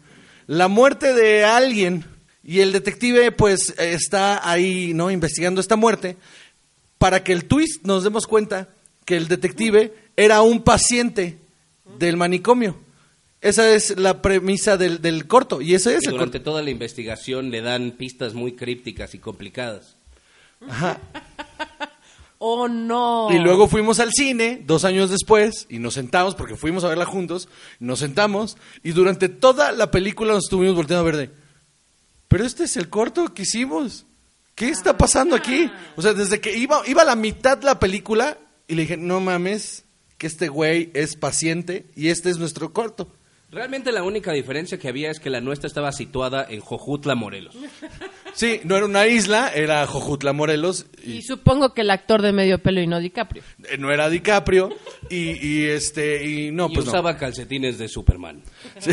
[0.47, 2.05] la muerte de alguien.
[2.49, 5.11] Y el detective, pues, está ahí, ¿no?
[5.11, 6.17] Investigando esta muerte.
[6.97, 8.69] Para que el twist nos demos cuenta
[9.05, 11.39] que el detective era un paciente
[11.99, 12.79] del manicomio.
[13.41, 15.61] Esa es la premisa del, del corto.
[15.61, 16.53] Y ese es Y el durante corto.
[16.53, 19.97] toda la investigación le dan pistas muy crípticas y complicadas.
[20.69, 21.01] Ajá.
[22.39, 23.29] Oh, no.
[23.33, 27.07] Y luego fuimos al cine, dos años después, y nos sentamos, porque fuimos a verla
[27.07, 27.49] juntos,
[27.81, 31.31] nos sentamos, y durante toda la película nos estuvimos volteando a ver de,
[32.37, 34.05] pero este es el corto que hicimos.
[34.55, 35.71] ¿Qué está pasando aquí?
[35.97, 38.37] O sea, desde que iba, iba a la mitad la película,
[38.69, 39.87] y le dije, no mames,
[40.19, 43.11] que este güey es paciente, y este es nuestro corto.
[43.51, 47.57] Realmente la única diferencia que había es que la nuestra estaba situada en Jojutla, Morelos.
[48.35, 52.33] Sí, no era una isla, era Jojutla, Morelos, Y y supongo que el actor de
[52.33, 53.43] medio pelo y no DiCaprio.
[53.71, 54.77] eh, no era DiCaprio,
[55.09, 56.93] y, y este, y no, y pues no.
[56.93, 58.43] usaba calcetines de Superman.
[58.79, 58.91] Sí,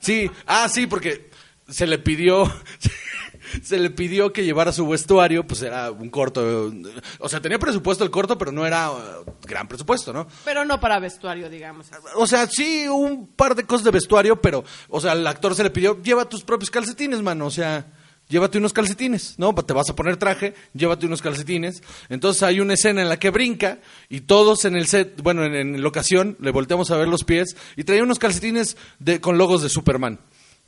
[0.00, 1.30] sí, ah, sí, porque
[1.68, 2.50] se le pidió,
[3.62, 6.72] se le pidió que llevara su vestuario, pues era un corto,
[7.18, 8.96] o sea, tenía presupuesto el corto, pero no era uh,
[9.46, 10.26] gran presupuesto, ¿no?
[10.44, 11.86] Pero no para vestuario, digamos.
[12.16, 15.62] O sea, sí, un par de cosas de vestuario, pero, o sea, al actor se
[15.62, 17.86] le pidió, lleva tus propios calcetines, mano, o sea,
[18.28, 19.54] llévate unos calcetines, ¿no?
[19.54, 21.82] Te vas a poner traje, llévate unos calcetines.
[22.08, 25.54] Entonces hay una escena en la que brinca y todos en el set, bueno, en,
[25.54, 29.38] en la ocasión, le volteamos a ver los pies y traía unos calcetines de, con
[29.38, 30.20] logos de Superman.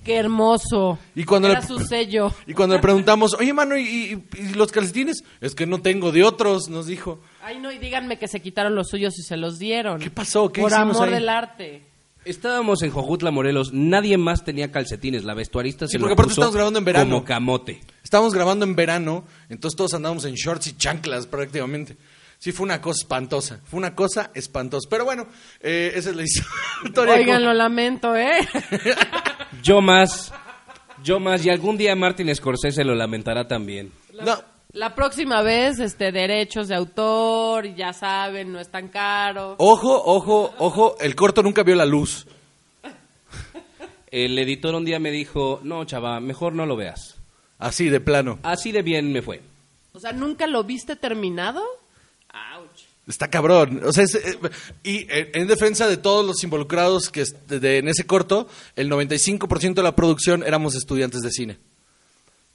[0.04, 0.98] Qué hermoso.
[1.16, 2.32] Y cuando Era le- su sello.
[2.46, 3.82] Y cuando le preguntamos, oye, mano, ¿y,
[4.36, 5.24] y- y los calcetines?
[5.40, 7.20] Es que no tengo de otros, nos dijo.
[7.42, 9.98] Ay, no, y díganme que se quitaron los suyos y se los dieron.
[10.00, 10.52] ¿Qué pasó?
[10.52, 11.14] ¿Qué Por hicimos amor ahí?
[11.14, 11.82] del arte.
[12.24, 13.72] Estábamos en Jojutla, Morelos.
[13.72, 15.24] Nadie más tenía calcetines.
[15.24, 17.10] La vestuarista Sí, se porque lo puso estamos grabando en verano.
[17.16, 17.80] como camote.
[18.04, 21.96] Estábamos grabando en verano, entonces todos andábamos en shorts y chanclas prácticamente.
[22.38, 23.60] Sí, fue una cosa espantosa.
[23.64, 24.86] Fue una cosa espantosa.
[24.90, 25.26] Pero bueno,
[25.60, 26.22] eh, esa es la
[26.84, 27.14] historia.
[27.14, 28.38] Oigan, lo lamento, ¿eh?
[29.66, 30.32] Yo más.
[31.02, 31.44] Yo más.
[31.44, 33.90] Y algún día Martin Scorsese lo lamentará también.
[34.24, 34.36] No,
[34.72, 39.56] La próxima vez, este, derechos de autor, ya saben, no es tan caro.
[39.58, 42.26] ojo, ojo, ojo, el corto nunca vio la luz.
[44.12, 47.16] El editor un día me dijo, no, chava, mejor no lo veas.
[47.58, 48.38] Así, de plano.
[48.44, 49.42] Así de bien me fue.
[49.92, 51.62] O sea, ¿nunca lo viste terminado?
[53.06, 53.82] Está cabrón.
[53.84, 54.36] O sea, es, eh,
[54.82, 58.88] y eh, en defensa de todos los involucrados que de- de- en ese corto, el
[58.90, 61.58] 95% de la producción éramos estudiantes de cine.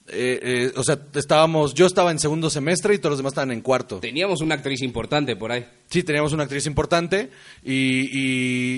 [0.08, 3.52] Eh, eh, o sea, estábamos, yo estaba en segundo semestre y todos los demás estaban
[3.52, 4.00] en cuarto.
[4.00, 5.66] Teníamos una actriz importante por ahí.
[5.90, 7.30] Sí, teníamos una actriz importante
[7.64, 8.10] y,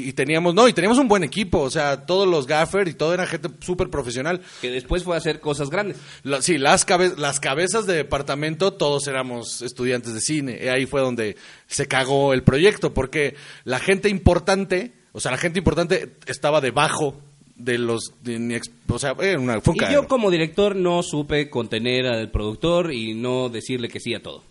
[0.05, 1.59] y- y teníamos, no, y teníamos un buen equipo.
[1.61, 4.41] O sea, todos los gaffer y todo era gente súper profesional.
[4.61, 5.97] Que después fue a hacer cosas grandes.
[6.23, 10.59] La- sí, las, cabe- las cabezas de departamento, todos éramos estudiantes de cine.
[10.63, 11.35] Y ahí fue donde
[11.67, 17.21] se cagó el proyecto, porque la gente importante, o sea, la gente importante estaba debajo
[17.55, 18.13] de los.
[18.21, 21.49] de ni ex- o sea, era una, fue un Y yo como director no supe
[21.49, 24.43] contener al productor y no decirle que sí a todo.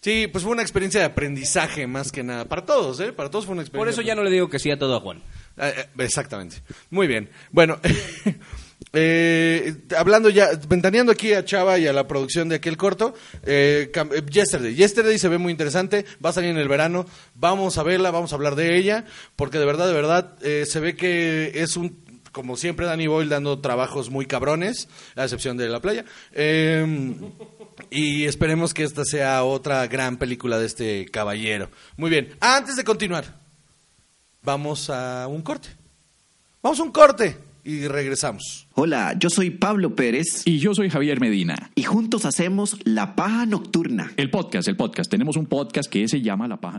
[0.00, 2.44] Sí, pues fue una experiencia de aprendizaje más que nada.
[2.44, 3.12] Para todos, ¿eh?
[3.12, 3.80] Para todos fue una experiencia.
[3.80, 5.22] Por eso ya no le digo que sí a todo a Juan.
[5.56, 6.62] Ah, eh, exactamente.
[6.90, 7.28] Muy bien.
[7.50, 7.80] Bueno,
[8.92, 13.14] eh, hablando ya, ventaneando aquí a Chava y a la producción de aquel corto,
[13.44, 14.74] eh, eh, Yesterday.
[14.74, 18.32] Yesterday se ve muy interesante, va a salir en el verano, vamos a verla, vamos
[18.32, 19.04] a hablar de ella,
[19.36, 21.98] porque de verdad, de verdad, eh, se ve que es un,
[22.38, 26.04] como siempre, Danny Boyle dando trabajos muy cabrones, a excepción de La Playa.
[26.30, 27.16] Eh,
[27.90, 31.68] y esperemos que esta sea otra gran película de este caballero.
[31.96, 33.40] Muy bien, antes de continuar,
[34.44, 35.70] vamos a un corte.
[36.62, 38.68] Vamos a un corte y regresamos.
[38.74, 41.72] Hola, yo soy Pablo Pérez Y yo soy Javier Medina.
[41.74, 44.12] y juntos hacemos La Paja Nocturna.
[44.16, 45.10] El podcast, el podcast.
[45.10, 46.78] Tenemos un podcast que se llama La Paja.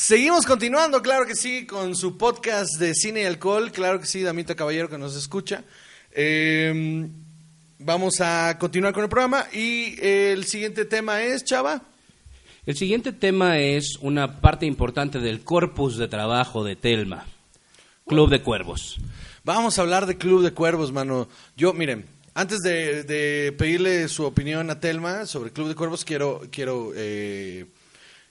[0.00, 3.72] Seguimos continuando, claro que sí, con su podcast de cine y alcohol.
[3.72, 5.64] Claro que sí, Damita Caballero que nos escucha.
[6.12, 7.08] Eh,
[7.80, 11.82] vamos a continuar con el programa y el siguiente tema es, Chava.
[12.64, 17.26] El siguiente tema es una parte importante del corpus de trabajo de Telma.
[18.06, 18.98] Club de Cuervos.
[19.42, 21.28] Vamos a hablar de Club de Cuervos, mano.
[21.56, 26.42] Yo, miren, antes de, de pedirle su opinión a Telma sobre Club de Cuervos, quiero,
[26.52, 27.66] quiero eh,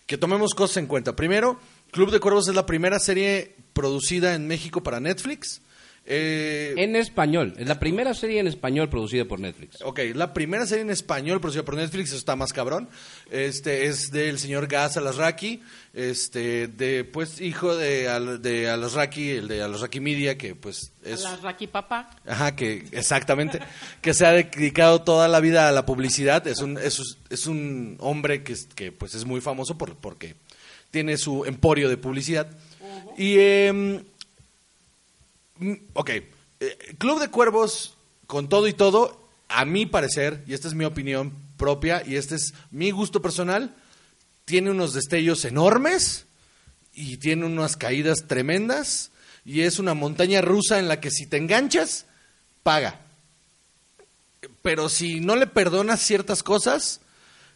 [0.07, 1.15] que tomemos cosas en cuenta.
[1.15, 1.59] Primero,
[1.91, 5.61] Club de Cuervos es la primera serie producida en México para Netflix.
[6.09, 7.53] Eh, En español.
[7.57, 9.81] Es la primera serie en español producida por Netflix.
[9.83, 12.87] Ok, la primera serie en español producida por Netflix, eso está más cabrón.
[13.29, 15.61] Este es del señor Gas Alasraki,
[15.93, 21.23] este de pues hijo de, Al- de Alasraki, el de Alasraki Media que pues es
[21.23, 22.09] La Raki Papá.
[22.25, 23.59] Ajá, que exactamente,
[24.01, 27.47] que se ha dedicado toda la vida a la publicidad, es un es, un- es
[27.47, 30.35] un hombre que, que pues es muy famoso por, porque
[30.89, 32.47] tiene su emporio de publicidad.
[33.17, 33.35] Y
[33.73, 33.97] Mm,
[35.93, 40.73] Ok, eh, Club de Cuervos, con todo y todo, a mi parecer, y esta es
[40.73, 43.75] mi opinión propia, y este es mi gusto personal,
[44.45, 46.25] tiene unos destellos enormes
[46.93, 49.11] y tiene unas caídas tremendas,
[49.45, 52.05] y es una montaña rusa en la que si te enganchas,
[52.63, 52.99] paga.
[54.61, 57.01] Pero si no le perdonas ciertas cosas,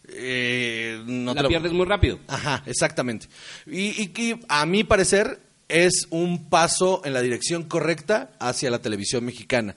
[0.08, 2.20] eh, no te la lo- pierdes muy rápido.
[2.28, 3.28] Ajá, exactamente.
[3.68, 5.40] Y, y a mi parecer
[5.72, 9.76] es un paso en la dirección correcta hacia la televisión mexicana.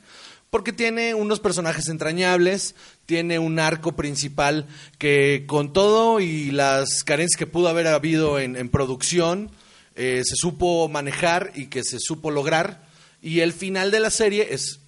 [0.50, 2.74] Porque tiene unos personajes entrañables,
[3.06, 4.66] tiene un arco principal
[4.98, 9.50] que con todo y las carencias que pudo haber habido en, producción,
[9.96, 12.86] eh, se supo manejar y que se supo lograr.
[13.22, 14.80] Y el final de la serie es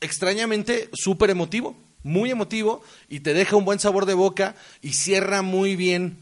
[0.00, 5.42] extrañamente súper emotivo, muy emotivo, y te deja un buen sabor de boca y cierra
[5.42, 6.18] muy bien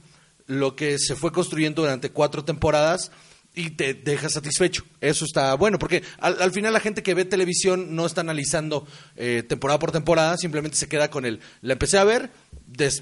[0.47, 3.11] lo que se fue construyendo durante cuatro temporadas
[3.55, 4.85] y te deja satisfecho.
[5.01, 8.87] Eso está bueno, porque al, al final la gente que ve televisión no está analizando
[9.17, 11.41] eh, temporada por temporada, simplemente se queda con el...
[11.61, 12.31] La empecé a ver,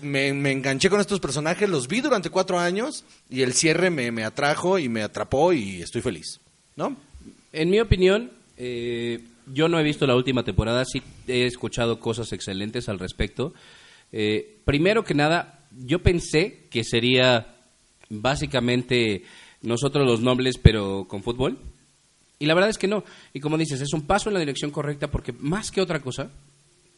[0.02, 4.24] me, enganché con estos personajes, los vi durante cuatro años y el cierre me, me
[4.24, 6.40] atrajo y me atrapó y estoy feliz.
[6.76, 6.96] ¿No?
[7.52, 12.32] En mi opinión, eh, yo no he visto la última temporada, sí he escuchado cosas
[12.32, 13.54] excelentes al respecto.
[14.12, 17.54] Eh, primero que nada, yo pensé que sería
[18.08, 19.24] básicamente
[19.62, 21.59] nosotros los nobles, pero con fútbol.
[22.38, 23.05] Y la verdad es que no.
[23.35, 26.31] Y como dices, es un paso en la dirección correcta porque más que otra cosa,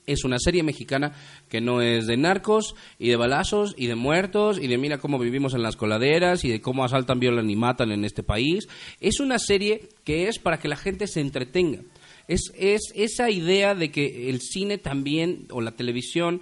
[0.06, 1.12] es una serie mexicana
[1.48, 5.18] que no es de narcos y de balazos y de muertos y de mira cómo
[5.18, 8.68] vivimos en las coladeras y de cómo asaltan, violan y matan en este país.
[9.00, 11.80] Es una serie que es para que la gente se entretenga.
[12.28, 16.40] Es, es esa idea de que el cine también o la televisión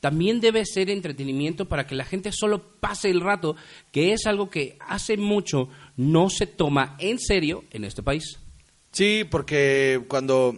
[0.00, 3.56] también debe ser entretenimiento para que la gente solo pase el rato,
[3.92, 8.38] que es algo que hace mucho no se toma en serio en este país.
[8.92, 10.56] Sí, porque cuando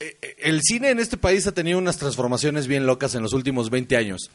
[0.00, 3.34] eh, eh, el cine en este país ha tenido unas transformaciones bien locas en los
[3.34, 4.30] últimos 20 años.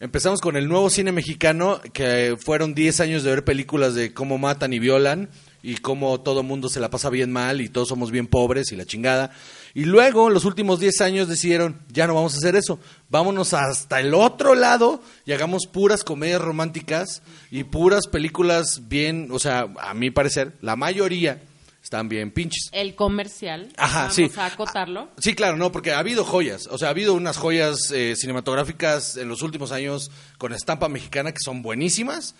[0.00, 4.38] Empezamos con el nuevo cine mexicano, que fueron 10 años de ver películas de cómo
[4.38, 5.28] matan y violan
[5.62, 8.76] y cómo todo mundo se la pasa bien mal y todos somos bien pobres y
[8.76, 9.30] la chingada.
[9.74, 14.00] Y luego, los últimos 10 años decidieron, ya no vamos a hacer eso, vámonos hasta
[14.00, 19.94] el otro lado y hagamos puras comedias románticas y puras películas bien, o sea, a
[19.94, 21.40] mi parecer, la mayoría
[21.82, 22.68] están bien pinches.
[22.72, 23.68] El comercial.
[23.76, 24.30] Ajá, vamos sí.
[24.36, 25.08] a acotarlo.
[25.18, 26.66] Sí, claro, no, porque ha habido joyas.
[26.70, 31.32] O sea, ha habido unas joyas eh, cinematográficas en los últimos años con estampa mexicana
[31.32, 32.34] que son buenísimas,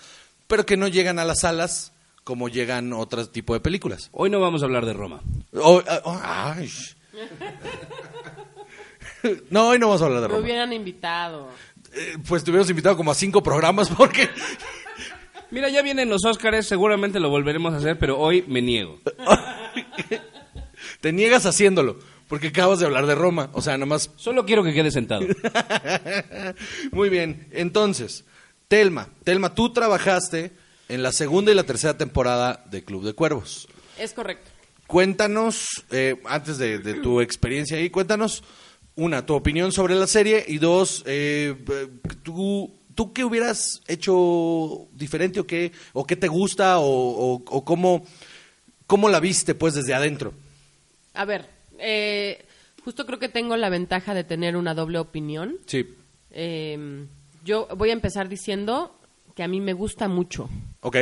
[0.46, 1.92] pero que no llegan a las salas
[2.30, 4.08] como llegan otro tipo de películas.
[4.12, 5.20] Hoy no vamos a hablar de Roma.
[5.52, 6.70] O- ah, oh, ay.
[9.50, 10.44] No, hoy no vamos a hablar de Me Roma.
[10.44, 11.48] hubieran invitado.
[11.92, 14.30] Eh, pues te hubiéramos invitado como a cinco programas porque...
[15.50, 19.00] Mira, ya vienen los Óscares, seguramente lo volveremos a hacer, pero hoy me niego.
[21.00, 23.50] te niegas haciéndolo, porque acabas de hablar de Roma.
[23.54, 25.26] O sea, nomás Solo quiero que quede sentado.
[26.92, 28.24] Muy bien, entonces,
[28.68, 30.52] Telma, Telma, tú trabajaste
[30.90, 33.68] en la segunda y la tercera temporada de Club de Cuervos.
[33.98, 34.50] Es correcto.
[34.86, 38.42] Cuéntanos, eh, antes de, de tu experiencia ahí, cuéntanos,
[38.96, 41.54] una, tu opinión sobre la serie y dos, eh,
[42.24, 47.64] tú, tú qué hubieras hecho diferente o qué, o qué te gusta o, o- o
[47.64, 48.04] cómo,
[48.86, 50.34] cómo la viste pues desde adentro.
[51.14, 51.46] A ver,
[51.78, 52.44] eh,
[52.84, 55.56] justo creo que tengo la ventaja de tener una doble opinión.
[55.66, 55.86] Sí,
[56.32, 57.06] Eh,
[57.44, 58.94] yo voy a empezar diciendo
[59.34, 60.48] que a mí me gusta mucho.
[60.82, 60.96] ok,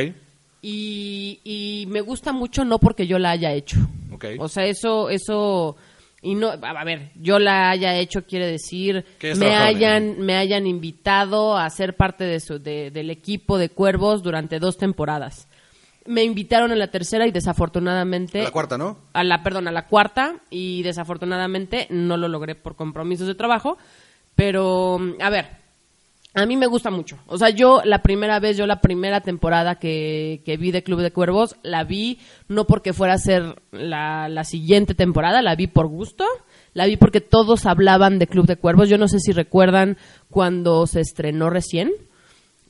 [0.61, 3.77] Y, y me gusta mucho no porque yo la haya hecho.
[4.11, 4.25] Ok.
[4.39, 5.77] O sea, eso, eso,
[6.21, 9.05] y no, a ver, yo la haya hecho quiere decir
[9.37, 14.21] me hayan, me hayan invitado a ser parte de su, de- del equipo de Cuervos
[14.21, 15.47] durante dos temporadas.
[16.05, 18.97] Me invitaron a la tercera y desafortunadamente a la cuarta, ¿no?
[19.13, 23.77] a la perdón a la cuarta y desafortunadamente no lo logré por compromisos de trabajo
[24.35, 25.58] pero a ver
[26.33, 27.17] a mí me gusta mucho.
[27.25, 31.01] O sea yo la primera vez yo la primera temporada que, que vi de Club
[31.01, 35.67] de Cuervos la vi no porque fuera a ser la, la siguiente temporada la vi
[35.67, 36.25] por gusto
[36.73, 38.89] la vi porque todos hablaban de Club de Cuervos.
[38.89, 39.97] Yo no sé si recuerdan
[40.29, 41.91] cuando se estrenó recién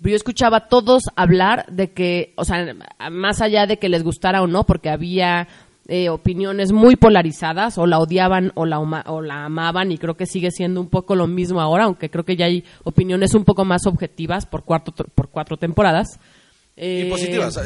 [0.02, 2.74] pero yo escuchaba a todos hablar de que, o sea,
[3.12, 5.48] más allá de que les gustara o no, porque había
[5.90, 10.26] eh, opiniones muy polarizadas, o la odiaban o la, o la amaban, y creo que
[10.26, 13.66] sigue siendo un poco lo mismo ahora, aunque creo que ya hay opiniones un poco
[13.66, 16.20] más objetivas por, cuatro, por cuatro temporadas.
[16.82, 17.62] Y Eh, positivas, eh,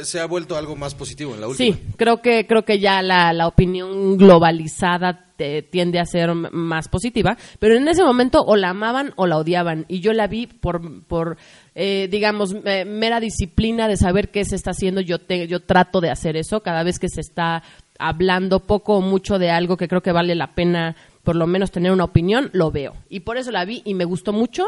[0.00, 1.74] eh, se ha vuelto algo más positivo en la última.
[1.74, 6.88] Sí, creo que creo que ya la, la opinión globalizada te- tiende a ser más
[6.88, 10.46] positiva, pero en ese momento o la amaban o la odiaban y yo la vi
[10.46, 11.36] por por
[11.74, 15.00] eh, digamos me- mera disciplina de saber qué se está haciendo.
[15.00, 17.62] Yo te- yo trato de hacer eso cada vez que se está
[17.98, 21.70] hablando poco o mucho de algo que creo que vale la pena por lo menos
[21.70, 22.94] tener una opinión, lo veo.
[23.10, 24.64] Y por eso la vi y me gustó mucho,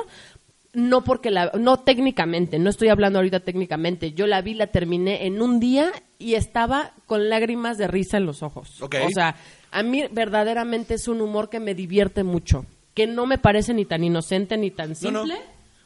[0.73, 4.13] no porque la no técnicamente, no estoy hablando ahorita técnicamente.
[4.13, 8.27] Yo la vi, la terminé en un día y estaba con lágrimas de risa en
[8.27, 8.81] los ojos.
[8.83, 8.97] Ok.
[9.07, 9.37] O sea,
[9.73, 13.85] a mí verdaderamente es un humor que me divierte mucho, que no me parece ni
[13.85, 15.25] tan inocente ni tan No, no.
[15.25, 15.41] simple.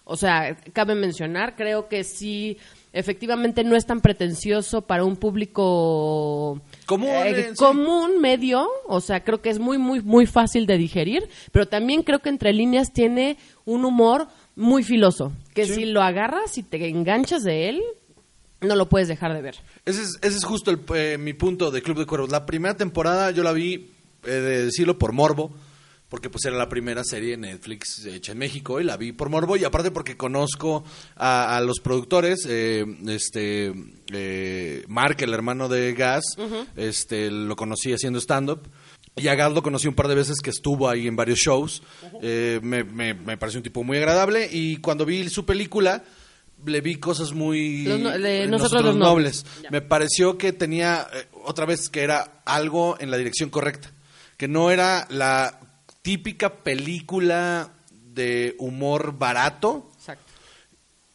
[0.06, 2.58] O sea, cabe mencionar, creo que sí
[2.92, 7.56] efectivamente no es tan pretencioso para un público Común, eh, eh, sí.
[7.56, 12.02] común medio, o sea, creo que es muy muy muy fácil de digerir, pero también
[12.02, 16.88] creo que entre líneas tiene un humor muy filoso, que si lo agarras y te
[16.88, 17.82] enganchas de él,
[18.60, 19.56] no lo puedes dejar de ver.
[19.84, 22.30] Ese es, ese es justo el, eh, mi punto de Club de Cuervos.
[22.30, 23.90] La primera temporada yo la vi,
[24.24, 25.52] eh, de decirlo, por morbo,
[26.08, 29.30] porque pues era la primera serie de Netflix hecha en México y la vi por
[29.30, 30.84] morbo y aparte porque conozco
[31.16, 33.72] a, a los productores, eh, este,
[34.12, 36.22] eh, Mark, el hermano de Gas,
[36.76, 38.60] este, lo conocí haciendo stand-up.
[39.16, 41.82] Y a lo conocí un par de veces que estuvo ahí en varios shows.
[42.20, 46.02] Eh, me, me, me pareció un tipo muy agradable y cuando vi su película
[46.66, 49.44] le vi cosas muy Los no- de eh, Nosotros los Nobles.
[49.70, 53.92] Me pareció que tenía, eh, otra vez, que era algo en la dirección correcta.
[54.36, 55.60] Que no era la
[56.02, 57.70] típica película
[58.14, 59.90] de humor barato.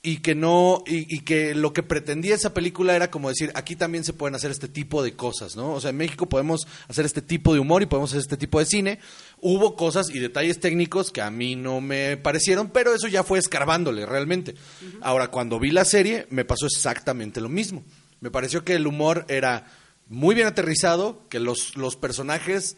[0.01, 3.75] Y que no y, y que lo que pretendía esa película era como decir aquí
[3.75, 7.05] también se pueden hacer este tipo de cosas no o sea en México podemos hacer
[7.05, 8.99] este tipo de humor y podemos hacer este tipo de cine.
[9.41, 13.39] Hubo cosas y detalles técnicos que a mí no me parecieron pero eso ya fue
[13.39, 14.55] escarbándole realmente.
[15.01, 17.83] Ahora cuando vi la serie me pasó exactamente lo mismo.
[18.21, 19.65] Me pareció que el humor era
[20.07, 22.77] muy bien aterrizado que los los personajes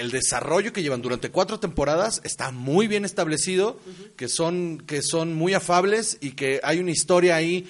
[0.00, 3.78] el desarrollo que llevan durante cuatro temporadas está muy bien establecido,
[4.16, 7.68] que son que son muy afables y que hay una historia ahí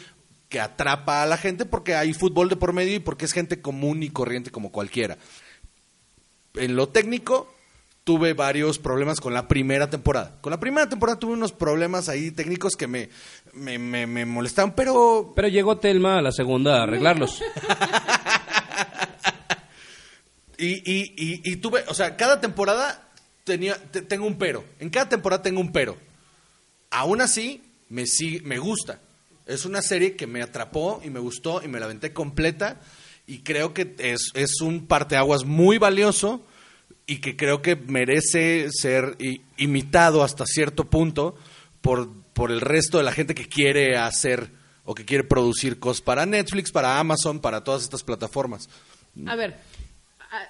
[0.48, 3.60] que atrapa a la gente porque hay fútbol de por medio y porque es gente
[3.60, 5.18] común y corriente como cualquiera.
[6.54, 7.52] En lo técnico,
[8.06, 10.38] tuve varios problemas con la primera temporada.
[10.40, 13.10] Con la primera temporada tuve unos problemas ahí técnicos que me,
[13.52, 17.42] me, me, me molestaban, pero Pero llegó Telma a la segunda a arreglarlos.
[20.58, 23.10] Y, y, y, y tuve, o sea, cada temporada
[23.44, 24.64] tenía, te- tengo un pero.
[24.80, 25.96] En cada temporada tengo un pero.
[26.90, 29.00] Aún así, me, sigue, me gusta.
[29.46, 32.80] Es una serie que me atrapó y me gustó y me la aventé completa.
[33.26, 36.44] Y creo que es, es un parteaguas muy valioso
[37.06, 39.16] y que creo que merece ser
[39.56, 41.36] imitado hasta cierto punto
[41.80, 44.50] por, por el resto de la gente que quiere hacer
[44.84, 48.68] o que quiere producir cosas para Netflix, para Amazon, para todas estas plataformas.
[49.26, 49.56] A ver,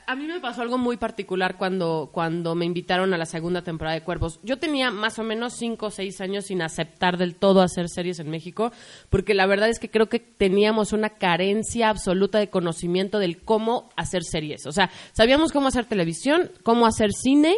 [0.06, 3.94] a, mí me pasó algo muy particular cuando, cuando me invitaron a la segunda temporada
[3.94, 4.40] de Cuervos.
[4.42, 8.18] Yo tenía más o menos cinco o seis años sin aceptar del todo hacer series
[8.18, 8.72] en México,
[9.10, 13.90] porque la verdad es que creo que teníamos una carencia absoluta de conocimiento del cómo
[13.96, 14.66] hacer series.
[14.66, 17.54] O sea, sabíamos cómo hacer televisión, cómo hacer cine,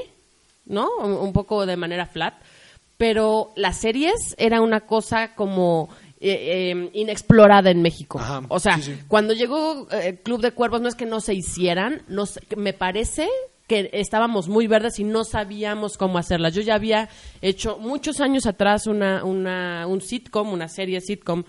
[0.66, 0.89] ¿no?
[0.99, 2.35] Un, un poco de manera flat,
[2.97, 5.89] pero las series era una cosa como
[6.21, 8.19] eh, eh, inexplorada en México.
[8.19, 8.99] Ajá, o sea, sí, sí.
[9.07, 12.73] cuando llegó eh, Club de Cuervos no es que no se hicieran, no sé, me
[12.73, 13.29] parece
[13.69, 16.55] que estábamos muy verdes y no sabíamos cómo hacerlas.
[16.55, 17.09] Yo ya había
[17.43, 21.45] hecho muchos años atrás una, una, un sitcom, una serie sitcom,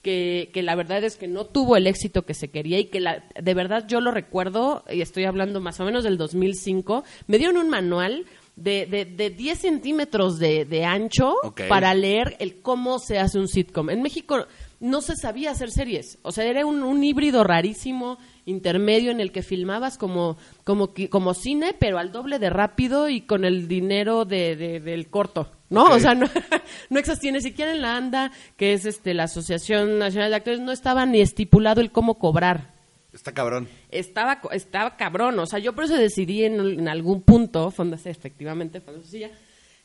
[0.00, 3.00] que, que la verdad es que no tuvo el éxito que se quería y que
[3.00, 7.38] la, de verdad yo lo recuerdo, y estoy hablando más o menos del 2005, me
[7.38, 8.24] dieron un manual
[8.56, 11.34] de, de, de 10 centímetros de, de ancho
[11.68, 13.90] para leer el cómo se hace un sitcom.
[13.90, 14.46] En México
[14.80, 19.32] no se sabía hacer series, o sea, era un, un híbrido rarísimo, intermedio, en el
[19.32, 24.24] que filmabas como, como, como cine, pero al doble de rápido y con el dinero
[24.26, 25.50] de, de- del corto.
[25.70, 25.86] ¿No?
[25.86, 26.26] O sea, no,
[26.90, 30.60] no existía ni siquiera en la ANDA, que es este la Asociación Nacional de Actores,
[30.60, 32.73] no estaba ni estipulado el cómo cobrar
[33.14, 33.68] Está cabrón.
[33.90, 35.38] estaba, estaba cabrón.
[35.38, 39.30] O sea, yo por eso decidí en, algún punto, Fondas, efectivamente, Fondas Silla,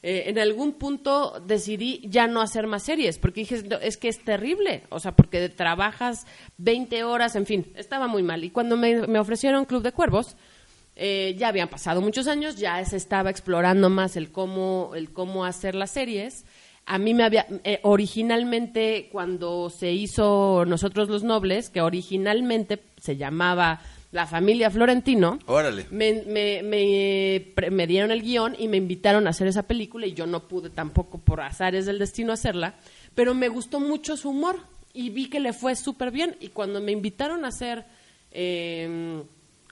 [0.01, 4.07] eh, en algún punto decidí ya no hacer más series, porque dije, "No, es que
[4.07, 4.83] es terrible.
[4.89, 6.25] O sea, porque trabajas
[6.57, 8.43] 20 horas, en fin, estaba muy mal.
[8.43, 10.35] Y cuando me, me ofrecieron Club de Cuervos,
[11.01, 15.45] eh, ya habían pasado muchos años, ya se estaba explorando más el cómo, el cómo
[15.45, 16.43] hacer las series.
[16.91, 23.15] A mí me había, eh, originalmente cuando se hizo Nosotros los Nobles, que originalmente se
[23.15, 23.79] llamaba
[24.11, 25.85] La Familia Florentino, Órale.
[25.91, 26.63] me, me,
[27.69, 30.71] me, dieron el guion y me invitaron a hacer esa película y yo no pude
[30.71, 32.73] tampoco por azares del destino hacerla,
[33.13, 34.57] pero me gustó mucho su humor
[34.91, 37.85] y vi que le fue súper bien y cuando me invitaron a hacer...
[38.31, 39.21] eh,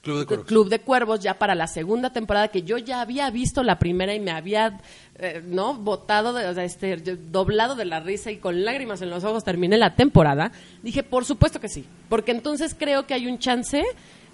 [0.02, 0.46] Club de Cuervos.
[0.46, 4.14] Club de Cuervos ya para la segunda temporada que yo ya había visto la primera
[4.14, 4.80] y me había
[5.16, 9.10] eh, no botado de, o sea, este doblado de la risa y con lágrimas en
[9.10, 13.26] los ojos terminé la temporada dije por supuesto que sí porque entonces creo que hay
[13.26, 13.82] un chance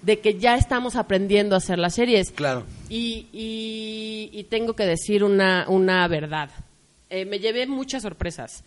[0.03, 2.63] de que ya estamos aprendiendo a hacer las series Claro.
[2.87, 6.51] y, y- y tengo que decir una, una verdad.
[7.09, 8.63] Eh, me llevé muchas sorpresas.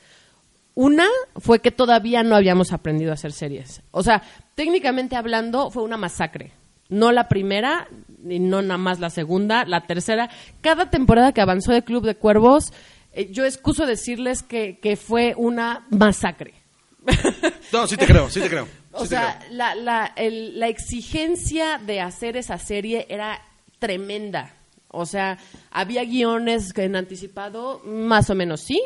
[0.74, 3.82] Una fue que todavía no habíamos aprendido a hacer series.
[3.90, 4.22] O sea,
[4.54, 6.52] técnicamente hablando, fue una masacre.
[6.88, 7.88] No la primera,
[8.22, 10.30] ni no nada más la segunda, la tercera.
[10.60, 12.72] Cada temporada que avanzó de Club de Cuervos,
[13.12, 16.54] eh, yo excuso decirles que, que fue una masacre.
[17.72, 18.66] No, sí te creo, sí te creo.
[18.92, 19.52] O sí sea, creo.
[19.52, 23.40] la, la, el- la exigencia de hacer esa serie era
[23.78, 24.54] tremenda.
[24.88, 25.36] O sea,
[25.70, 28.80] había guiones que en anticipado, más o menos sí,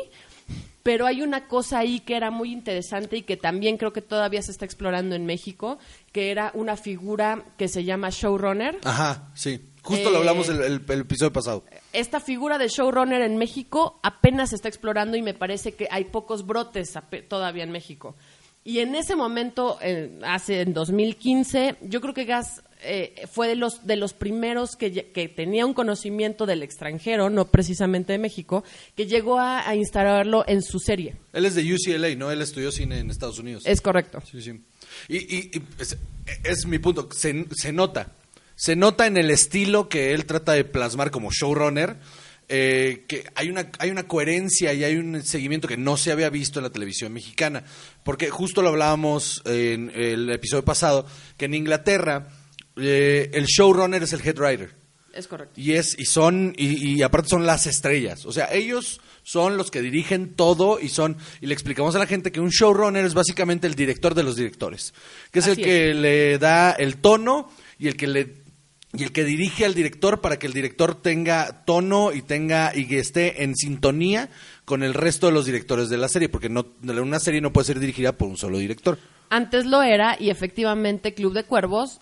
[0.83, 4.41] pero hay una cosa ahí que era muy interesante y que también creo que todavía
[4.41, 5.79] se está explorando en México,
[6.11, 8.79] que era una figura que se llama showrunner.
[8.83, 9.61] Ajá, sí.
[9.81, 11.65] Justo Eh, lo hablamos el, el- el episodio pasado.
[11.91, 16.05] Esta figura de showrunner en México apenas se está explorando y me parece que hay
[16.05, 16.93] pocos brotes
[17.27, 18.15] todavía en México.
[18.65, 23.55] Y en ese momento, eh, hace en 2015, yo creo que Gas eh, fue de
[23.55, 28.63] los de los primeros que, que tenía un conocimiento del extranjero, no precisamente de México,
[28.95, 31.15] que llegó a, a instalarlo en su serie.
[31.33, 32.31] Él es de UCLA, ¿no?
[32.31, 33.63] Él estudió cine en Estados Unidos.
[33.65, 34.21] Es correcto.
[34.29, 34.61] Sí, sí.
[35.07, 35.97] Y, y- y es,
[36.43, 37.09] es mi punto.
[37.11, 38.11] Se, se nota.
[38.55, 41.97] Se nota en el estilo que él trata de plasmar como showrunner.
[42.49, 46.29] eh, que hay una, hay una coherencia y hay un seguimiento que no se había
[46.29, 47.63] visto en la televisión mexicana.
[48.03, 51.07] Porque justo lo hablábamos en el episodio pasado,
[51.37, 52.27] que en Inglaterra
[52.77, 54.83] eh, el showrunner es el head writer.
[55.13, 55.59] Es correcto.
[55.59, 58.25] Y es, y son, y, y aparte son las estrellas.
[58.25, 62.07] O sea, ellos son los que dirigen todo y son, y le explicamos a la
[62.07, 64.93] gente que un showrunner es básicamente el director de los directores.
[65.31, 68.43] Que es Así el que le da el tono y el que le
[68.95, 72.87] y el que dirige al director para que el director tenga tono y tenga y
[72.87, 74.29] que esté en sintonía
[74.65, 77.65] con el resto de los directores de la serie, porque no una serie no puede
[77.65, 78.99] ser dirigida por un solo director.
[79.29, 81.99] Antes lo era y efectivamente Club de Cuervos,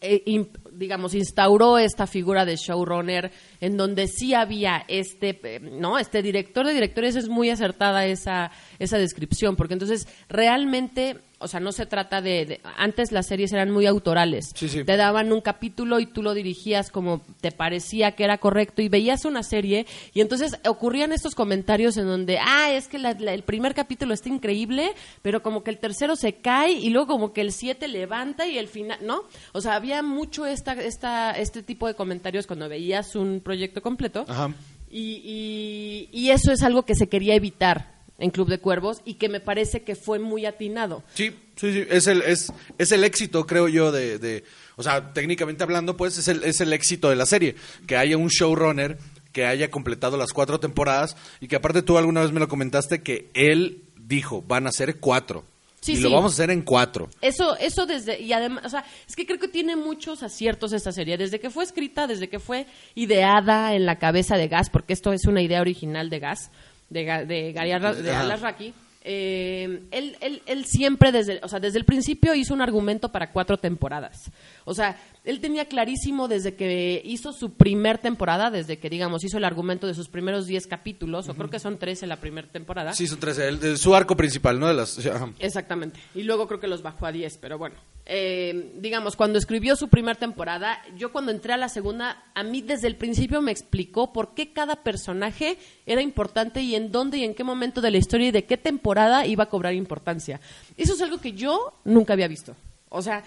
[0.00, 5.98] eh, eh, digamos, instauró esta figura de showrunner en donde sí había este, eh, no,
[5.98, 7.16] este director de directores.
[7.16, 12.46] Es muy acertada esa, esa descripción, porque entonces realmente, o sea, no se trata de,
[12.46, 14.84] de- antes las series eran muy autorales, Sí, sí.
[14.84, 18.88] te daban un capítulo y tú lo dirigías como te parecía que era correcto y
[18.88, 23.34] veías una serie y entonces ocurrían estos comentarios en donde, ah, es que la- la-
[23.34, 27.32] el primer capítulo está increíble, pero como que el tercero se cae y luego como
[27.32, 29.22] que el siete levanta y el final, ¿no?
[29.52, 34.24] O sea, había mucho esta, esta, este tipo de comentarios cuando veías un proyecto completo
[34.28, 34.52] Ajá.
[34.90, 37.91] y, y- y eso es algo que se quería evitar
[38.22, 41.02] en Club de Cuervos y que me parece que fue muy atinado.
[41.14, 44.44] Sí, sí, sí, es el, es, es el éxito, creo yo, de, de,
[44.76, 47.56] o sea, técnicamente hablando, pues es el, es el éxito de la serie,
[47.86, 48.98] que haya un showrunner
[49.32, 53.02] que haya completado las cuatro temporadas y que aparte tú alguna vez me lo comentaste
[53.02, 55.44] que él dijo, van a ser cuatro.
[55.80, 56.02] Sí, y sí.
[56.02, 57.08] lo vamos a hacer en cuatro.
[57.20, 60.92] Eso, eso desde, y además, o sea, es que creo que tiene muchos aciertos esta
[60.92, 61.16] serie.
[61.16, 65.12] Desde que fue escrita, desde que fue ideada en la cabeza de Gas, porque esto
[65.12, 66.52] es una idea original de Gas,
[66.92, 67.72] de, de Gary.
[67.72, 68.72] Alasraki,
[69.04, 73.32] eh, él, él, él siempre desde, o sea, desde el principio hizo un argumento para
[73.32, 74.30] cuatro temporadas.
[74.64, 79.38] O sea, él tenía clarísimo desde que hizo su primer temporada, desde que, digamos, hizo
[79.38, 82.48] el argumento de sus primeros diez capítulos, o creo que son tres en la primera
[82.48, 82.92] temporada.
[82.92, 84.66] Sí, son tres, el- de su arco principal, ¿no?
[84.68, 84.98] De las.
[85.38, 86.00] Exactamente.
[86.14, 87.76] Y luego creo que los bajó a 10, pero bueno.
[88.04, 92.60] Eh, digamos, cuando escribió su primera temporada, yo cuando entré a la segunda, a mí
[92.60, 95.56] desde el principio me explicó por qué cada personaje
[95.86, 98.56] era importante y en dónde y en qué momento de la historia y de qué
[98.56, 100.40] temporada iba a cobrar importancia.
[100.76, 102.56] Eso es algo que yo nunca había visto.
[102.88, 103.22] O sea,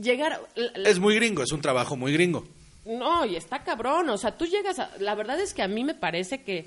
[0.00, 0.40] llegar...
[0.54, 2.46] la- la- Es muy gringo, es un trabajo muy gringo.
[2.84, 4.08] no, y está cabrón.
[4.10, 4.90] O sea, tú llegas a.
[4.98, 6.66] La verdad es que a mí me parece que.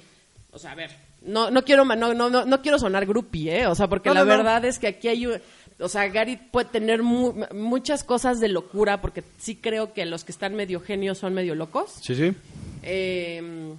[0.51, 0.91] O sea, a ver.
[1.21, 3.67] No, no quiero no, no, no, no quiero sonar groupie, ¿eh?
[3.67, 4.37] O sea, porque No, la no, no.
[4.37, 5.41] verdad es que aquí hay un-
[5.79, 10.23] o sea, Gary puede tener mu- muchas cosas de locura porque sí creo que los
[10.23, 11.95] que están medio genios son medio locos.
[12.01, 12.31] Sí, sí.
[12.83, 13.73] Eh,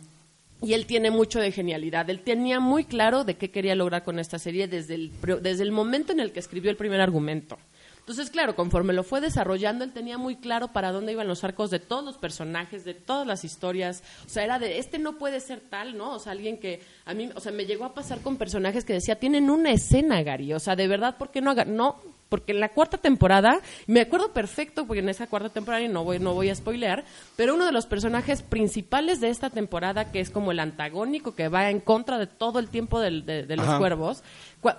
[0.63, 2.11] y él tiene mucho de genialidad.
[2.11, 5.71] Él tenía muy claro de qué quería lograr con esta serie desde el, desde el
[5.73, 7.59] momento en el que escribió el primer argumento.
[8.07, 11.73] Entonces, claro, conforme lo fue desarrollando, él tenía muy claro para dónde iban los arcos
[11.73, 14.05] de todos los personajes, de todas las historias.
[14.25, 16.13] O sea, era de, este no puede ser tal, ¿no?
[16.13, 18.93] O sea, alguien que a mí, o sea, me llegó a pasar con personajes que
[18.93, 20.53] decía, tienen una escena, Gary.
[20.53, 21.65] O sea, de verdad, ¿por qué no haga?
[21.65, 25.89] No, porque en la cuarta temporada, me acuerdo perfecto, porque en esa cuarta temporada, y
[25.89, 27.05] no voy, no voy a spoilear,
[27.37, 31.49] pero uno de los personajes principales de esta temporada, que es como el antagónico que
[31.49, 33.79] va en contra de todo el tiempo del- de, de los Ajá.
[33.79, 34.25] cuervos,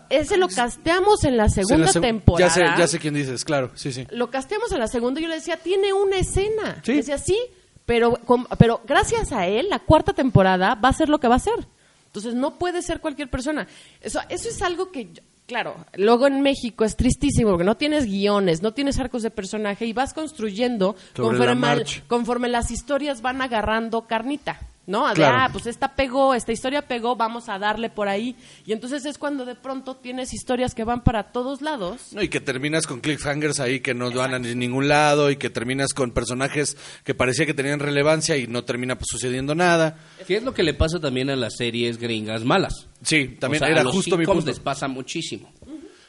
[0.09, 2.47] ese lo casteamos en la en segunda la seg- temporada.
[2.49, 4.05] Ya sé, ya sé quién dices, claro, sí, sí.
[4.11, 6.81] Lo casteamos en la segunda y yo le decía, tiene una escena.
[6.83, 6.95] Sí.
[6.95, 7.37] Decía, sí,
[7.85, 8.19] pero,
[8.57, 11.65] pero gracias a él, la cuarta temporada va a ser lo que va a ser.
[12.07, 13.67] Entonces, no puede ser cualquier persona.
[14.01, 18.05] Eso, eso es algo que, yo- claro, luego en México es tristísimo porque no tienes
[18.05, 23.41] guiones, no tienes arcos de personaje y vas construyendo la conforme, conforme las historias van
[23.41, 24.59] agarrando carnita.
[24.87, 25.05] ¿No?
[25.09, 25.37] De, Claro.
[25.41, 28.37] ah, pues esta pegó, esta historia pegó, vamos a darle por ahí.
[28.65, 32.13] Y entonces es cuando de pronto tienes historias que van para todos lados.
[32.13, 35.35] No, y que terminas con cliffhangers ahí que no van a ni- ningún lado y
[35.35, 39.97] que terminas con personajes que parecía que tenían relevancia y no termina pues, sucediendo nada.
[40.25, 42.87] ¿Qué es lo que le pasa también a las series gringas malas?
[43.03, 44.51] Sí, también O sea, era a los justo mi sitcoms punto.
[44.51, 45.51] les pasa muchísimo.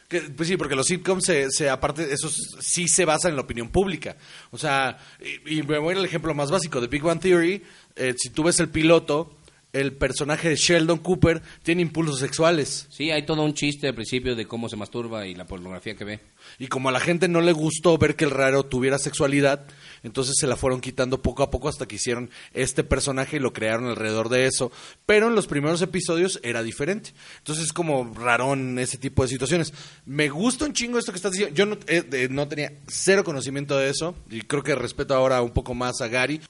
[0.07, 3.43] Que, pues sí, porque los sitcoms, se, se- aparte, esos sí se basan en la
[3.43, 4.17] opinión pública.
[4.49, 4.97] O sea,
[5.45, 7.61] y, y me voy al ejemplo más básico de Big Bang Theory.
[7.95, 9.35] Eh, si tú ves el piloto,
[9.71, 12.87] el personaje de Sheldon Cooper tiene impulsos sexuales.
[12.89, 16.05] Sí, hay todo un chiste al principio de cómo se masturba y la pornografía que
[16.05, 16.19] ve.
[16.57, 19.67] Y como a la gente no le gustó ver que el raro tuviera sexualidad,
[20.01, 23.53] entonces se la fueron quitando poco a poco hasta que hicieron este personaje y lo
[23.53, 24.71] crearon alrededor de eso.
[25.05, 27.11] Pero en los primeros episodios era diferente.
[27.37, 29.73] Entonces es como rarón ese tipo de situaciones.
[30.05, 31.55] Me gusta un chingo esto que estás diciendo.
[31.55, 35.43] Yo no, eh, eh, no tenía cero conocimiento de eso y creo que respeto ahora
[35.43, 36.41] un poco más a Gary.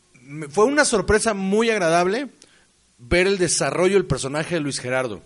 [0.50, 2.30] Fue una sorpresa muy agradable
[2.98, 5.22] ver el desarrollo del personaje de Luis Gerardo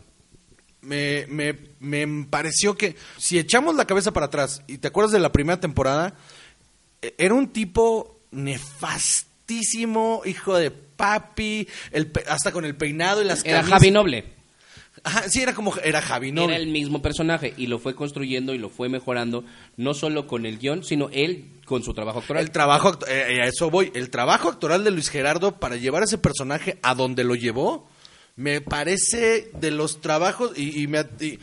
[0.84, 5.20] me, me, me pareció que si echamos la cabeza para atrás y te acuerdas de
[5.20, 6.14] la primera temporada,
[7.02, 13.44] eh, era un tipo nefastísimo, hijo de papi, el hasta con el peinado y las
[13.46, 13.80] Era camisas.
[13.80, 14.43] Javi Noble.
[15.06, 16.56] Ajá, sí, era como era Javi Era Noble.
[16.56, 19.44] el mismo personaje y lo fue construyendo y lo fue mejorando,
[19.76, 22.42] no solo con el guion, sino él con su trabajo actoral.
[22.44, 26.04] El trabajo, eh, eh, a eso voy, el trabajo actoral de Luis Gerardo para llevar
[26.04, 27.86] a ese personaje a donde lo llevó,
[28.38, 31.38] me parece de los trabajos y, y me, y-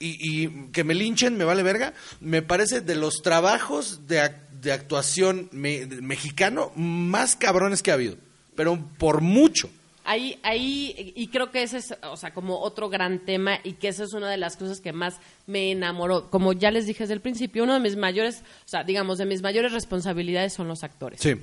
[0.00, 4.30] y, y que me linchen, me vale verga, me parece de los trabajos de,
[4.62, 8.16] de actuación me- de- mexicano más cabrones que ha habido,
[8.56, 9.68] pero por mucho.
[10.04, 13.88] Ahí, ahí, y creo que ese es, o sea, como otro gran tema y que
[13.88, 16.30] esa es una de las cosas que más me enamoró.
[16.30, 19.24] Como ya les dije desde el principio, uno de mis mayores, o sea, digamos, de
[19.24, 21.20] mis mayores responsabilidades son los actores.
[21.20, 21.36] Sí.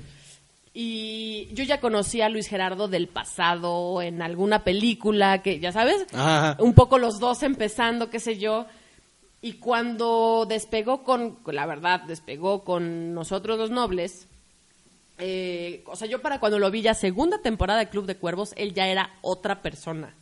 [0.74, 6.06] Y yo ya conocí a Luis Gerardo del pasado en alguna película que, ya sabes,
[6.14, 6.56] Ajá.
[6.60, 8.66] un poco los dos empezando, qué sé yo.
[9.42, 14.28] Y cuando despegó con, la verdad, despegó con nosotros los nobles,
[15.18, 18.52] eh, o sea, yo para cuando lo vi ya segunda temporada de Club de Cuervos,
[18.56, 20.14] él ya era otra persona.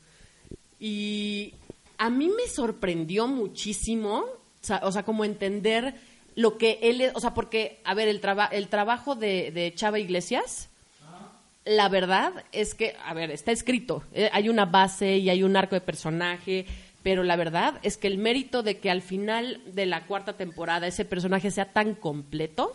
[0.78, 1.54] Y
[1.98, 4.24] a mí me sorprendió muchísimo,
[4.82, 5.94] o sea, como entender
[6.36, 9.74] lo que él es, o sea, porque, a ver, el, traba- el trabajo de, de
[9.74, 10.68] Chava Iglesias,
[11.64, 15.56] la verdad es que, a ver, está escrito, eh, hay una base y hay un
[15.56, 16.64] arco de personaje,
[17.02, 20.86] pero la verdad es que el mérito de que al final de la cuarta temporada
[20.86, 22.74] ese personaje sea tan completo,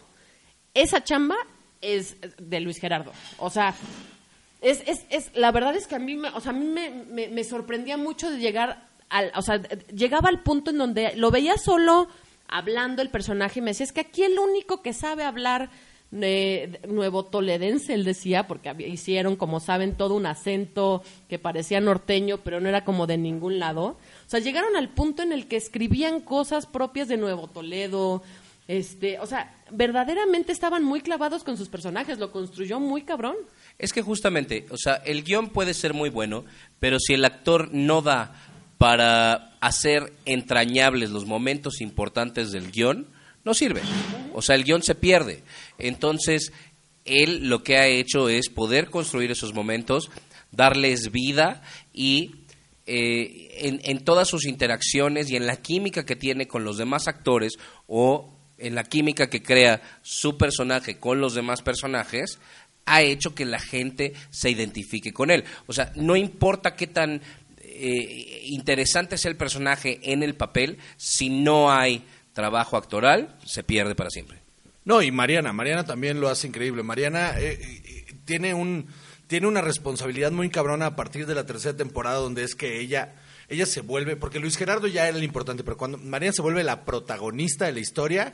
[0.75, 1.35] esa chamba
[1.81, 3.11] es de Luis Gerardo.
[3.37, 3.73] O sea,
[4.61, 6.89] es, es, es, la verdad es que a mí, me, o sea, a mí me,
[6.89, 9.61] me- me sorprendía mucho de llegar al, o sea,
[9.93, 12.07] llegaba al punto en donde lo veía solo
[12.47, 15.69] hablando el personaje y me decía, es que aquí el único que sabe hablar
[16.11, 22.37] eh, nuevo toledense, él decía, porque hicieron, como saben, todo un acento que parecía norteño,
[22.37, 23.85] pero no era como de ningún lado.
[23.85, 28.23] O sea, llegaron al punto en el que escribían cosas propias de Nuevo Toledo,
[28.67, 33.35] este, o sea, verdaderamente estaban muy clavados con sus personajes, lo construyó muy cabrón.
[33.77, 36.45] Es que justamente, o sea, el guion puede ser muy bueno,
[36.79, 38.33] pero si el actor no da
[38.77, 43.07] para hacer entrañables los momentos importantes del guion,
[43.43, 43.81] no sirve.
[44.33, 45.43] O sea, el guion se pierde.
[45.77, 46.51] Entonces,
[47.05, 50.09] él lo que ha hecho es poder construir esos momentos,
[50.51, 51.61] darles vida
[51.93, 52.31] y
[52.87, 57.07] eh, en, en todas sus interacciones y en la química que tiene con los demás
[57.07, 57.53] actores
[57.87, 62.39] o en la química que crea su personaje con los demás personajes,
[62.85, 65.43] ha hecho que la gente se identifique con él.
[65.67, 67.21] O sea, no importa qué tan
[67.61, 72.03] eh, interesante sea el personaje en el papel, si no hay
[72.33, 74.39] trabajo actoral, se pierde para siempre.
[74.83, 76.83] No, y Mariana, Mariana también lo hace increíble.
[76.83, 78.87] Mariana eh, eh, tiene un
[79.27, 83.15] tiene una responsabilidad muy cabrona a partir de la tercera temporada donde es que ella
[83.49, 86.63] ella se vuelve, porque Luis Gerardo ya era el importante, pero cuando Mariana se vuelve
[86.63, 88.33] la protagonista de la historia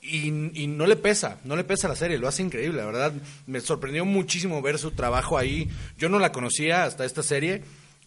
[0.00, 0.28] y,
[0.62, 3.12] y no le pesa, no le pesa la serie, lo hace increíble, la verdad.
[3.46, 5.68] Me sorprendió muchísimo ver su trabajo ahí.
[5.98, 7.62] Yo no la conocía hasta esta serie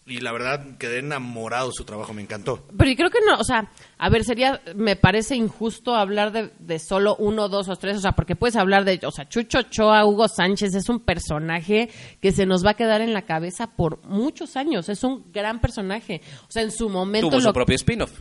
[0.05, 2.67] y la verdad quedé enamorado de su trabajo, me encantó.
[2.77, 6.51] Pero yo creo que no, o sea, a ver, sería, me parece injusto hablar de,
[6.59, 9.59] de solo uno, dos o tres, o sea, porque puedes hablar de, o sea, Chucho
[9.59, 11.89] Ochoa, Hugo Sánchez, es un personaje
[12.19, 15.61] que se nos va a quedar en la cabeza por muchos años, es un gran
[15.61, 16.21] personaje.
[16.47, 18.11] O sea, en su momento, Tuvo su propio spin-off.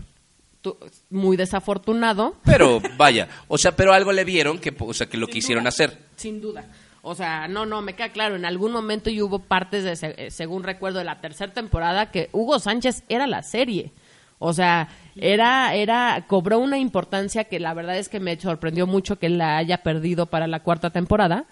[1.11, 5.27] muy desafortunado, Pero vaya, o sea, pero algo le vieron que, o sea, que lo
[5.27, 5.99] Sin quisieron duda, hacer.
[6.15, 6.65] Sin duda.
[7.05, 8.37] O sea, no, no, me queda claro.
[8.37, 12.31] En algún momento y hubo partes, de, eh, según recuerdo, de la tercera temporada que
[12.33, 13.93] Hugo Sánchez era la serie.
[14.39, 19.19] O sea, era, era, cobró una importancia que la verdad es que me sorprendió mucho
[19.19, 21.45] que la haya perdido para la cuarta temporada.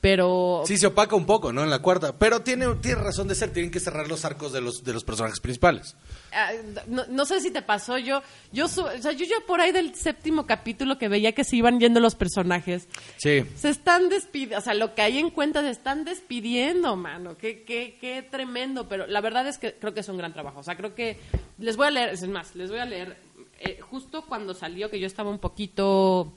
[0.00, 1.62] Pero Sí se opaca un poco, ¿no?
[1.64, 4.60] En la cuarta, pero tiene tiene razón de ser, tienen que cerrar los arcos de
[4.60, 5.96] los de los personajes principales.
[6.32, 6.50] Ah,
[6.86, 8.22] no, no sé si te pasó yo
[8.52, 11.56] yo su- o sea, yo ya por ahí del séptimo capítulo que veía que se
[11.56, 13.42] iban yendo los personajes Sí.
[13.56, 17.64] se están despidiendo o sea lo que hay en cuenta se están despidiendo mano qué,
[17.64, 20.62] qué, qué tremendo pero la verdad es que creo que es un gran trabajo o
[20.62, 21.18] sea creo que
[21.58, 23.16] les voy a leer es más les voy a leer
[23.58, 26.34] eh, justo cuando salió que yo estaba un poquito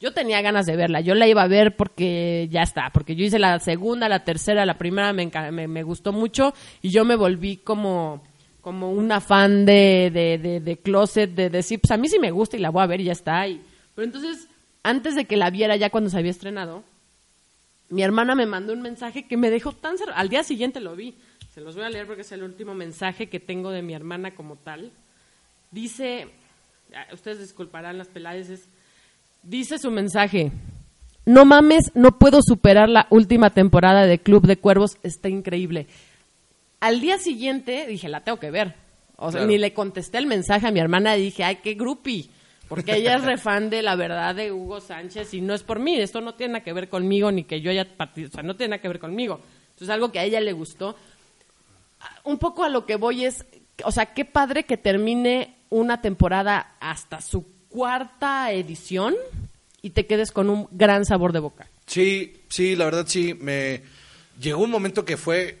[0.00, 3.24] yo tenía ganas de verla, yo la iba a ver porque ya está, porque yo
[3.24, 7.16] hice la segunda, la tercera, la primera me, me, me gustó mucho y yo me
[7.16, 8.22] volví como,
[8.62, 12.30] como una fan de, de, de, de Closet, de decir, pues a mí sí me
[12.30, 13.46] gusta y la voy a ver y ya está.
[13.46, 13.60] Y,
[13.94, 14.48] pero entonces,
[14.82, 16.82] antes de que la viera ya cuando se había estrenado,
[17.90, 20.18] mi hermana me mandó un mensaje que me dejó tan cerrado.
[20.18, 21.14] Al día siguiente lo vi.
[21.52, 24.34] Se los voy a leer porque es el último mensaje que tengo de mi hermana
[24.34, 24.92] como tal.
[25.72, 26.28] Dice,
[27.12, 28.68] ustedes disculparán las pelades,
[29.42, 30.52] dice su mensaje.
[31.26, 35.86] No mames, no puedo superar la última temporada de Club de Cuervos, está increíble.
[36.80, 38.74] Al día siguiente dije, la tengo que ver.
[39.16, 39.46] O sea, Claro.
[39.48, 42.30] ni le contesté el mensaje a mi hermana, dije, ay, qué grupi.
[42.68, 45.96] Porque ella es refan de la verdad de Hugo Sánchez y no es por mí,
[46.00, 48.54] esto no tiene nada que ver conmigo ni que yo haya partido, o sea, no
[48.56, 49.40] tiene nada que ver conmigo.
[49.70, 50.96] Entonces, algo que a ella le gustó.
[52.24, 53.44] Un poco a lo que voy es,
[53.84, 59.14] o sea, qué padre que termine una temporada hasta su cuarta edición
[59.82, 61.66] y te quedes con un gran sabor de boca.
[61.86, 63.34] Sí, sí, la verdad sí.
[63.40, 63.82] Me
[64.40, 65.58] llegó un momento que fue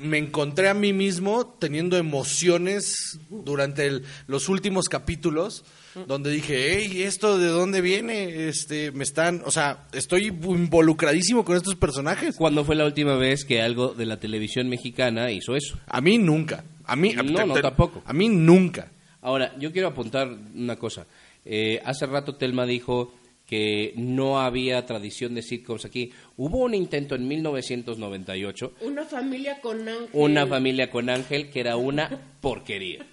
[0.00, 5.64] me encontré a mí mismo teniendo emociones durante el- los últimos capítulos
[6.06, 8.46] donde dije, hey, ¿esto de dónde viene?
[8.48, 12.36] Este, me están, o sea, estoy involucradísimo con estos personajes.
[12.36, 15.76] ¿Cuándo fue la última vez que algo de la televisión mexicana hizo eso?
[15.88, 16.62] A mí nunca.
[16.84, 18.00] A mí, No, no, tampoco.
[18.06, 18.92] A mí nunca.
[19.20, 21.06] Ahora, yo quiero apuntar una cosa.
[21.50, 23.14] Eh, hace rato Telma dijo
[23.46, 26.12] que no había tradición de sitcoms aquí.
[26.36, 30.08] Hubo un intento en 1998, Una familia con ángel.
[30.12, 32.10] una familia con Ángel, que era una
[32.42, 33.06] porquería.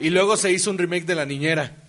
[0.00, 1.82] Y luego se hizo un remake de La Niñera.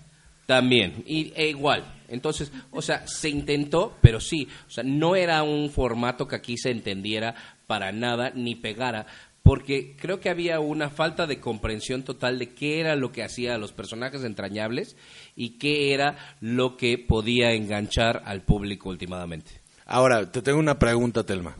[0.46, 1.94] También, y, e igual.
[2.10, 6.58] Entonces, o sea, se intentó, pero sí, o sea, no era un formato que aquí
[6.58, 7.36] se entendiera
[7.68, 9.06] para nada ni pegara,
[9.48, 13.56] porque creo que había una falta de comprensión total de qué era lo que hacía
[13.56, 14.98] a los personajes entrañables
[15.38, 19.62] y qué era lo que podía enganchar al público últimamente.
[19.86, 21.56] Ahora, te tengo una pregunta, Telma.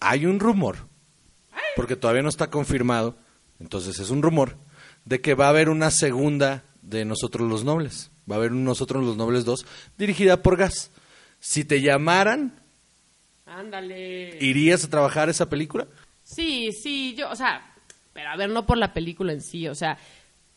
[0.00, 0.88] Hay un rumor,
[1.76, 3.16] porque todavía no está confirmado,
[3.60, 4.56] entonces es un rumor,
[5.04, 8.10] de que va a haber una segunda de Nosotros los Nobles.
[8.28, 9.64] Va a haber un Nosotros los Nobles 2,
[9.96, 10.90] dirigida por Gas.
[11.38, 12.60] Si te llamaran,
[13.46, 14.36] Ándale.
[14.40, 15.86] ¿irías a trabajar esa película?
[16.30, 17.62] Sí, sí, yo, o sea,
[18.12, 19.96] pero a ver, no por la película en sí, o sea,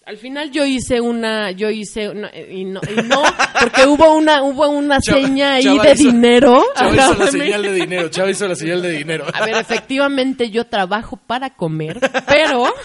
[0.06, 3.22] al final yo hice una, yo hice una, y no, y no,
[3.60, 6.64] porque hubo una, hubo una Chava- seña ahí Chava de hizo- dinero.
[6.76, 8.10] Chava hizo la señal de dinero.
[8.10, 9.26] Chava hizo la señal de dinero.
[9.34, 12.66] A ver, efectivamente yo trabajo para comer, pero...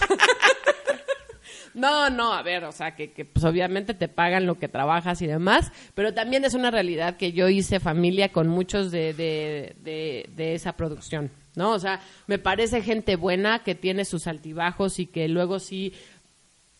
[1.73, 5.21] No, no, a ver, o sea, que, que, pues obviamente te pagan lo que trabajas
[5.21, 9.75] y demás, pero también es una realidad que yo hice familia con muchos de, de,
[9.83, 11.73] de, de esa producción, ¿no?
[11.73, 15.91] O sea, me parece gente buena que tiene sus altibajos y que luego sí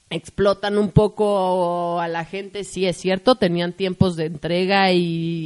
[0.09, 4.99] explotan un poco a la gente, sí es cierto, tenían tiempos de entrega y,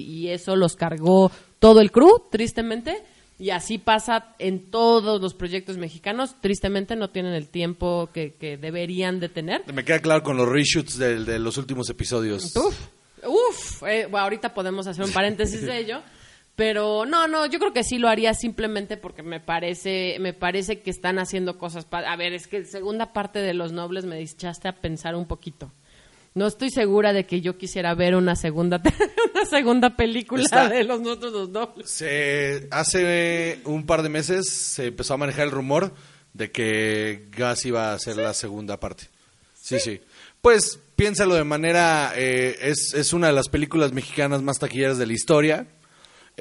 [0.04, 3.02] y eso los cargó todo el crew, tristemente,
[3.40, 8.58] y así pasa en todos los proyectos mexicanos, tristemente no tienen el tiempo que, que
[8.58, 9.64] deberían de tener.
[9.74, 12.56] Me queda claro con los reshoots del- de, los últimos episodios.
[12.56, 12.78] Uf,
[13.26, 16.02] uf, eh, bueno, ahorita podemos hacer un paréntesis de ello.
[16.62, 20.82] Pero no, no, yo creo que sí lo haría simplemente porque me parece, me parece
[20.82, 21.88] que están haciendo cosas.
[21.90, 25.72] A ver, es que segunda parte de Los Nobles me echaste a pensar un poquito.
[26.36, 28.80] No estoy segura de que yo quisiera ver una segunda,
[29.34, 31.90] una segunda película Está- de Los Nosotros los Nobles.
[31.90, 35.92] Se, hace un par de meses se empezó a manejar el rumor
[36.34, 39.06] de que Gas iba a hacer la segunda parte.
[39.56, 40.00] Sí, sí.
[40.44, 42.14] Pues piénsalo de manera...
[42.16, 45.66] eh, es, es una de las películas mexicanas más taquilleras de la historia.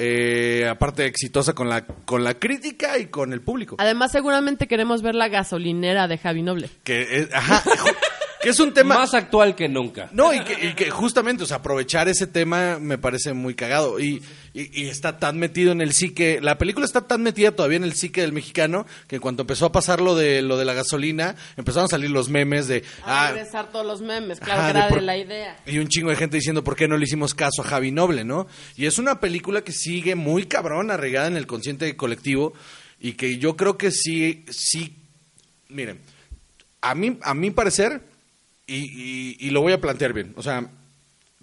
[0.03, 3.77] Eh, aparte exitosa con la, con la crítica y con el público.
[3.79, 6.71] Además, seguramente queremos ver la gasolinera de Javi Noble.
[6.85, 7.63] Que es, ajá,
[8.41, 8.97] que es un tema...
[8.97, 10.09] Más actual que nunca.
[10.13, 14.01] No, y que, y que justamente, o sea, aprovechar ese tema me parece muy cagado.
[14.01, 14.23] Y,
[14.55, 17.85] y- y está tan metido en el psique, la película está tan metida todavía en
[17.85, 20.73] el psique del mexicano que en cuanto empezó a pasar lo de, lo de la
[20.75, 22.83] gasolina, empezaron a salir los memes de...
[23.05, 25.57] A ah, regresar todos los memes, claro, ajá, que era de por- de la idea.
[25.67, 28.25] Y un chingo de gente diciendo por qué no le hicimos caso a Javi Noble,
[28.25, 28.47] ¿no?
[28.77, 32.55] Y es una película que sigue muy cabrón, arraigada en el consciente colectivo
[32.99, 34.97] y que yo creo que sí, sí,
[35.69, 36.01] miren,
[36.83, 38.03] a mí, a mi parecer,
[38.75, 40.71] y, y- y lo voy a plantear bien, o sea,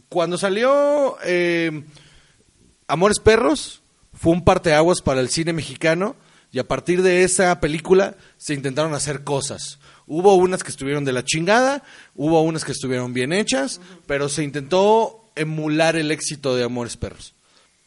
[0.10, 1.84] cuando salió eh,
[2.88, 3.82] Amores Perros,
[4.14, 6.16] fue un parteaguas para el cine mexicano
[6.52, 9.80] y a partir de esa película se intentaron hacer cosas.
[10.08, 11.84] Hubo unas que estuvieron de la chingada,
[12.16, 17.34] hubo unas que estuvieron bien hechas, pero se intentó emular el éxito de Amores Perros.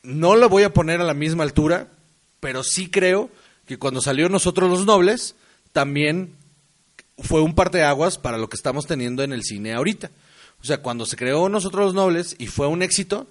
[0.02, 1.88] No lo voy a poner a la misma altura,
[2.38, 3.30] pero sí creo
[3.66, 5.34] que cuando salió Nosotros los Nobles,
[5.72, 6.34] también
[7.22, 10.10] fue un parteaguas para lo que estamos teniendo en el cine ahorita.
[10.62, 13.26] O sea, cuando se creó Nosotros los Nobles y fue un éxito,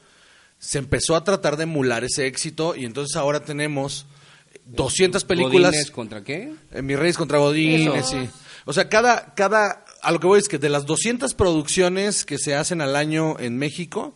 [0.58, 4.06] se empezó a tratar de emular ese éxito y entonces ahora tenemos
[4.66, 5.72] 200 películas.
[5.72, 6.54] ¿Godínez contra qué?
[6.72, 8.30] En Mis Reyes contra Godines, sí.
[8.66, 12.38] O sea, cada, cada, a lo que voy es que de las 200 producciones que
[12.38, 14.16] se hacen al año en México,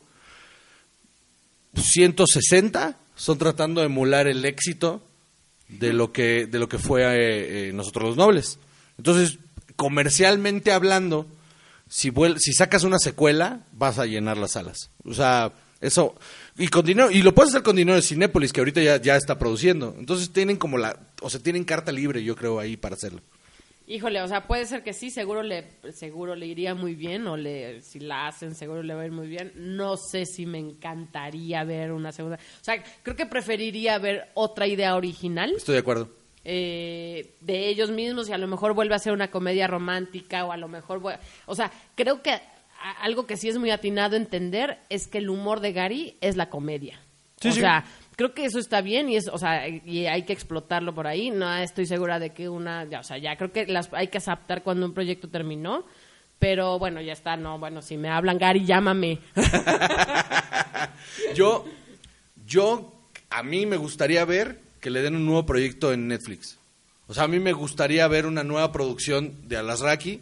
[1.75, 5.01] 160 son tratando de emular el éxito
[5.69, 8.59] de lo que, de lo que fue eh, eh, Nosotros los Nobles.
[8.97, 9.39] Entonces,
[9.75, 11.25] comercialmente hablando,
[11.89, 14.89] si, vuel- si sacas una secuela, vas a llenar las salas.
[15.05, 15.51] O sea,
[15.81, 16.15] eso.
[16.57, 19.15] Y con dinero, y lo puedes hacer con dinero de Cinépolis, que ahorita ya, ya
[19.15, 19.95] está produciendo.
[19.97, 20.97] Entonces tienen como la.
[21.21, 23.21] O sea, tienen carta libre, yo creo, ahí para hacerlo.
[23.85, 27.35] Híjole, o sea, puede ser que sí, seguro le, seguro le iría muy bien, o
[27.35, 29.51] le, si la hacen, seguro le va a ir muy bien.
[29.57, 32.37] No sé si me encantaría ver una segunda.
[32.37, 36.09] O sea, creo que preferiría ver otra idea original Estoy de acuerdo.
[36.45, 40.51] Eh, de ellos mismos y a lo mejor vuelve a ser una comedia romántica o
[40.51, 41.01] a lo mejor,
[41.45, 42.39] o sea, creo que
[43.01, 46.49] algo que sí es muy atinado entender es que el humor de Gary es la
[46.49, 46.99] comedia.
[47.39, 47.59] Sí, o sí.
[47.61, 47.85] sea,
[48.15, 51.29] creo que eso está bien y es, o sea, y hay que explotarlo por ahí.
[51.29, 54.17] No estoy segura de que una, ya, o sea, ya creo que las hay que
[54.17, 55.85] aceptar cuando un proyecto terminó.
[56.39, 59.19] Pero bueno, ya está, no, bueno, si me hablan, Gary, llámame.
[61.35, 61.65] Yo,
[62.45, 62.93] yo,
[63.29, 66.57] a mí me gustaría ver que le den un nuevo proyecto en Netflix.
[67.07, 70.21] O sea, a mí me gustaría ver una nueva producción de Alasraki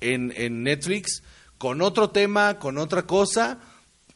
[0.00, 1.22] en, en Netflix
[1.58, 3.58] con otro tema, con otra cosa,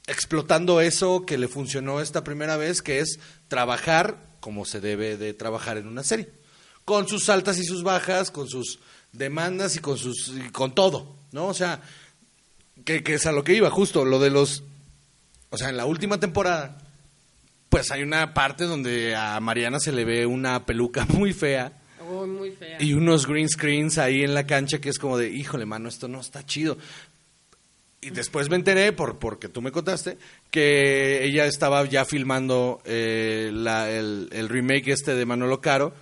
[0.06, 5.34] explotando eso que le funcionó esta primera vez, que es trabajar como se debe de
[5.34, 6.30] trabajar en una serie.
[6.86, 8.78] Con sus altas y sus bajas, con sus
[9.12, 11.48] demandas y con sus y con todo, ¿no?
[11.48, 11.82] O sea,
[12.86, 14.62] que, que es a lo que iba, justo, lo de los
[15.50, 16.78] o sea, en la última temporada,
[17.74, 21.72] pues hay una parte donde a Mariana se le ve una peluca muy fea
[22.08, 22.76] Uy, muy fea.
[22.80, 26.06] y unos green screens ahí en la cancha que es como de, híjole, mano, esto
[26.06, 26.76] no está chido.
[28.00, 30.18] Y después me enteré, por, porque tú me contaste,
[30.50, 35.94] que ella estaba ya filmando eh, la- el, el remake este de Manolo Caro.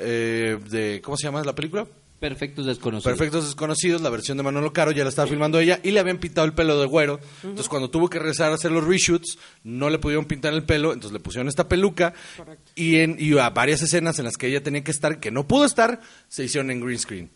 [0.00, 1.86] eh, de, ¿Cómo se llama la película?
[2.20, 3.04] Perfectos desconocidos.
[3.04, 6.18] Perfectos Desconocidos, la versión de Manolo Caro, ya la estaba filmando ella y le habían
[6.18, 7.20] pintado el pelo de güero.
[7.42, 10.94] Entonces, cuando tuvo que regresar a hacer los reshoots, no le pudieron pintar el pelo,
[10.94, 12.14] entonces le pusieron esta peluca
[12.74, 15.46] y, en, y a varias escenas en las que ella tenía que estar, que no
[15.46, 17.30] pudo estar, se hicieron en green screen.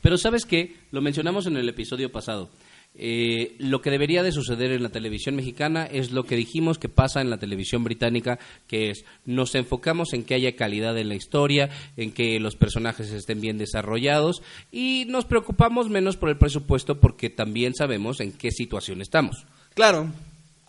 [0.00, 2.50] Pero sabes qué, lo mencionamos en el episodio pasado.
[2.94, 6.90] Eh, lo que debería de suceder en la televisión mexicana es lo que dijimos que
[6.90, 11.14] pasa en la televisión británica, que es nos enfocamos en que haya calidad en la
[11.14, 17.00] historia, en que los personajes estén bien desarrollados y nos preocupamos menos por el presupuesto
[17.00, 19.46] porque también sabemos en qué situación estamos.
[19.74, 20.12] Claro,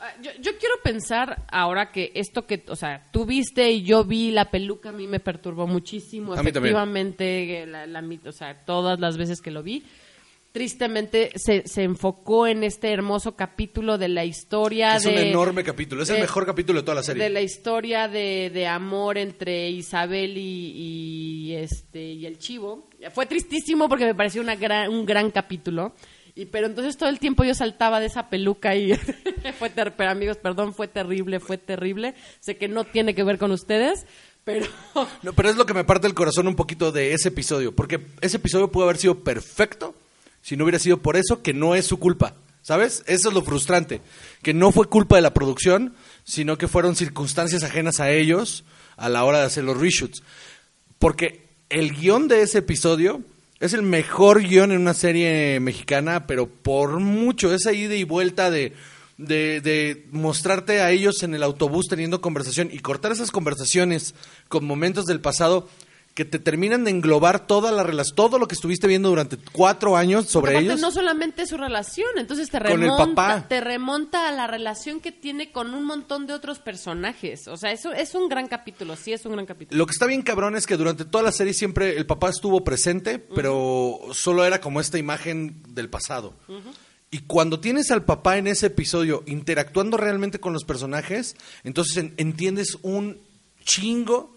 [0.06, 4.04] Ah, Yo, yo quiero pensar ahora que esto que, o sea, tú viste y yo
[4.04, 6.34] vi la peluca, a mí me perturbó muchísimo.
[6.34, 6.76] A mí también.
[6.76, 9.84] Efectivamente, la, la mit- o sea, todas las veces que lo vi.
[10.54, 15.10] Tristemente se, se enfocó en este hermoso capítulo de la historia es de...
[15.10, 17.24] un enorme capítulo, es el mejor capítulo de toda la serie.
[17.24, 22.88] de la historia de, de amor entre Isabel y, y, este y el chivo.
[23.16, 25.96] Fue tristísimo porque me pareció una gran, un gran capítulo.
[26.36, 28.94] Y pero entonces todo el tiempo yo saltaba de esa peluca y
[29.58, 32.14] fue ter- pero amigos perdón fue terrible fue terrible.
[32.42, 34.06] Sé que no tiene que ver con ustedes
[34.44, 34.68] pero
[35.24, 38.00] No, pero es lo que me parte el corazón un poquito de ese episodio, porque
[38.22, 39.96] ese episodio pudo haber sido perfecto
[40.44, 43.04] si no hubiera sido por eso, que no es su culpa, ¿sabes?
[43.08, 44.02] Eso es lo frustrante,
[44.44, 48.66] que no fue culpa de la producción, sino que fueron circunstancias ajenas a ellos
[48.98, 50.22] a la hora de hacer los reshoots.
[51.00, 53.22] Porque el guion de ese episodio
[53.62, 58.52] es el mejor guion en una serie mexicana, pero por mucho, esa ida y vuelta
[58.52, 58.74] de,
[59.18, 64.14] de, de mostrarte a ellos en el autobús teniendo conversación y cortar esas conversaciones
[64.50, 65.70] con momentos del pasado
[66.14, 69.98] que te terminan de englobar toda la relación, todo lo que estuviste viendo durante cuatro
[69.98, 70.80] años sobre ellos.
[70.80, 73.48] no solamente su relación, entonces te Con el remonta, papá.
[73.48, 77.48] te remonta a la relación que tiene con un montón de otros personajes.
[77.48, 79.76] O sea, eso es un gran capítulo, sí es un gran capítulo.
[79.78, 82.64] Lo que está bien cabrón es que durante toda la serie siempre el papá estuvo
[82.64, 86.36] presente, pero solo era como esta imagen del pasado.
[87.10, 92.14] Y cuando tienes al papá en ese episodio interactuando realmente con los personajes, entonces en-
[92.18, 93.20] entiendes un
[93.64, 94.33] chingo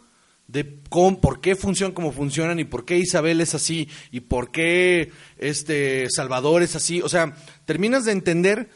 [0.48, 4.50] de cómo, por qué funcionan como funcionan y por qué Isabel es así y por
[4.50, 7.02] qué este Salvador es así.
[7.02, 7.34] O sea,
[7.64, 8.68] terminas de entender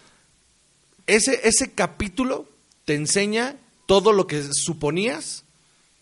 [1.06, 2.48] ese, ese capítulo
[2.84, 3.56] te enseña
[3.86, 5.44] todo lo que suponías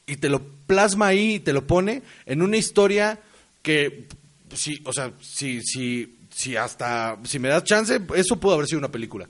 [0.06, 3.20] y te lo plasma ahí y te lo pone en una historia
[3.62, 4.06] que,
[4.54, 8.78] sí, o sea, si, si, si hasta, si me das chance, eso pudo haber sido
[8.78, 9.28] una película.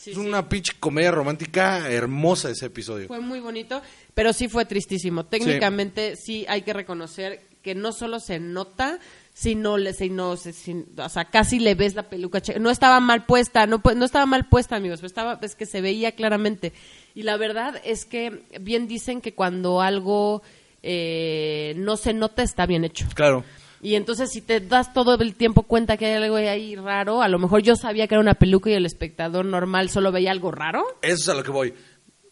[0.00, 0.22] Sí, es sí.
[0.26, 3.06] una pinche comedia romántica hermosa ese episodio.
[3.08, 3.82] Fue muy bonito,
[4.14, 5.26] pero sí fue tristísimo.
[5.26, 8.98] Técnicamente sí, hay que reconocer que no solo se nota,
[9.34, 12.40] sino, sino se- sin- o sea, casi le ves la peluca.
[12.58, 15.82] No estaba mal puesta, no, no estaba mal puesta, amigos, pero estaba, es que se
[15.82, 16.72] veía claramente.
[17.14, 20.40] Y la verdad es que bien dicen que cuando algo
[20.82, 23.06] eh, no se nota está bien hecho.
[23.14, 23.44] Claro.
[23.82, 27.28] Y entonces si te das todo el tiempo cuenta que hay algo ahí raro, a
[27.28, 30.50] lo mejor yo sabía que era una peluca y el espectador normal solo veía algo
[30.50, 30.84] raro.
[31.00, 31.74] Eso es a lo que voy.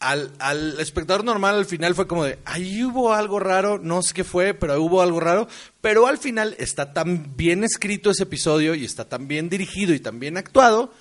[0.01, 0.31] Al,
[0.79, 4.55] espectador normal al final fue como de, ahí hubo algo raro, no sé qué fue,
[4.55, 5.49] pero hubo algo raro.
[5.81, 10.01] Pero al final está tan bien escrito ese episodio y está tan bien dirigido y
[10.01, 10.93] tan bien actuado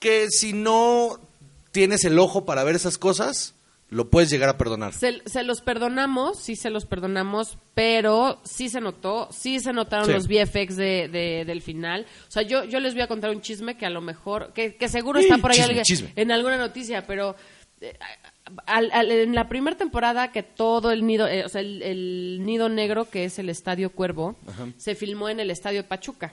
[0.00, 1.20] que si no
[1.70, 3.54] tienes el ojo para ver esas cosas,
[3.90, 4.92] lo puedes llegar a perdonar.
[4.94, 10.06] Se, se los perdonamos, sí se los perdonamos, pero sí se notó, sí se notaron
[10.06, 10.12] Sí.
[10.12, 12.06] los VFX de, de- del final.
[12.28, 14.76] O sea, yo, yo les voy a contar un chisme que a lo mejor, que,
[14.76, 16.12] que seguro está por ahí Chisme, alguien- chisme.
[16.16, 17.34] en alguna noticia, pero
[17.80, 17.96] eh,
[18.66, 22.40] al- al- en la primera temporada que todo el nido, eh, o sea, el, el
[22.44, 24.36] nido negro, que es el Estadio Cuervo,
[24.76, 26.32] se filmó en el Estadio Pachuca.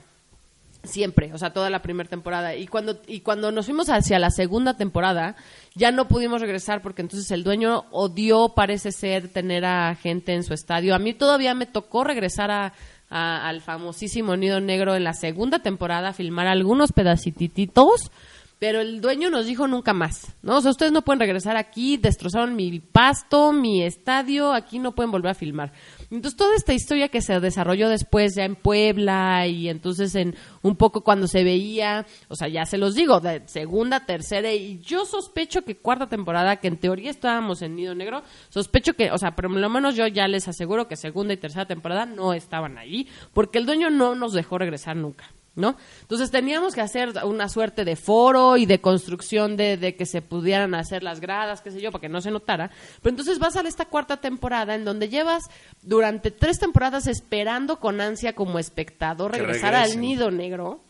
[0.84, 2.54] Siempre, o sea, toda la primera temporada.
[2.54, 5.34] Y cuando, y cuando nos fuimos hacia la segunda temporada,
[5.74, 10.44] ya no pudimos regresar porque entonces el dueño odió, parece ser, tener a gente en
[10.44, 10.94] su estadio.
[10.94, 12.72] A mí todavía me tocó regresar a,
[13.10, 18.10] a- al famosísimo Nido Negro en la segunda temporada, filmar algunos pedacititos,
[18.58, 20.56] pero el dueño nos dijo nunca más, ¿no?
[20.56, 25.12] O sea, ustedes no pueden regresar aquí, destrozaron mi pasto, mi estadio, aquí no pueden
[25.12, 25.72] volver a filmar.
[26.10, 30.76] Entonces, toda esta historia que se desarrolló después ya en Puebla y entonces en un
[30.76, 35.04] poco cuando se veía, o sea, ya se los digo, de segunda, tercera y yo
[35.04, 39.36] sospecho que cuarta temporada, que en teoría estábamos en Nido Negro, sospecho que, o sea,
[39.36, 43.06] por lo menos yo ya les aseguro que segunda y tercera temporada no estaban allí
[43.32, 45.30] porque el dueño no nos dejó regresar nunca.
[45.58, 45.76] ¿No?
[46.02, 50.22] Entonces teníamos que hacer una suerte de foro y de construcción de, de que se
[50.22, 52.70] pudieran hacer las gradas, qué sé yo, para que no se notara.
[53.02, 55.50] Pero entonces vas a esta cuarta temporada en donde llevas
[55.82, 60.80] durante tres temporadas esperando con ansia como espectador regresar al nido negro.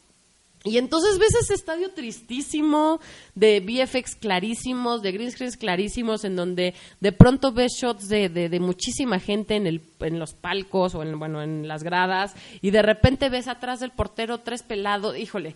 [0.65, 3.01] Y entonces ves ese estadio tristísimo,
[3.35, 8.49] de VFX clarísimos, de green screens clarísimos, en donde de pronto ves shots de, de,
[8.49, 12.71] de muchísima gente en, el, en los palcos o en, bueno, en las gradas, y
[12.71, 15.55] de repente ves atrás del portero tres pelados, híjole,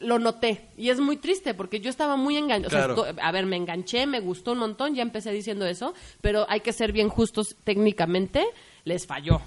[0.00, 0.62] lo noté.
[0.76, 2.94] Y es muy triste porque yo estaba muy enganchada.
[2.94, 3.04] Claro.
[3.20, 6.72] a ver, me enganché, me gustó un montón, ya empecé diciendo eso, pero hay que
[6.72, 8.44] ser bien justos técnicamente,
[8.84, 9.40] les falló.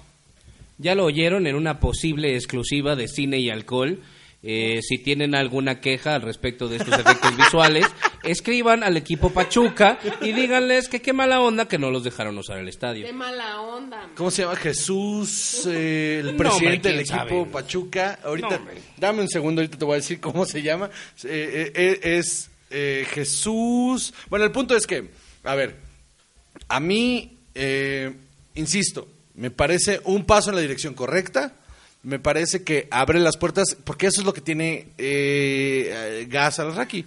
[0.78, 4.00] Ya lo oyeron en una posible exclusiva de cine y alcohol.
[4.44, 7.86] Eh, si tienen alguna queja al respecto de estos efectos visuales,
[8.24, 12.58] escriban al equipo Pachuca y díganles que qué mala onda que no los dejaron usar
[12.58, 13.06] el estadio.
[13.06, 14.10] Qué mala onda.
[14.16, 14.56] ¿Cómo se llama?
[14.56, 17.52] Jesús, eh, el No, presidente hombre, del ¿quién equipo sabe?
[17.52, 18.18] Pachuca.
[18.24, 18.64] Ahorita, No,
[18.96, 20.90] dame un segundo, ahorita te voy a decir cómo se llama.
[21.22, 24.12] Eh, eh, eh, es eh, Jesús.
[24.28, 25.08] Bueno, el punto es que,
[25.44, 25.76] a ver,
[26.68, 28.12] a mí, eh,
[28.56, 31.54] insisto, me parece un paso en la dirección correcta.
[32.02, 36.74] Me parece que abre las puertas, porque eso es lo que tiene eh, Gas al
[36.74, 37.04] Raki.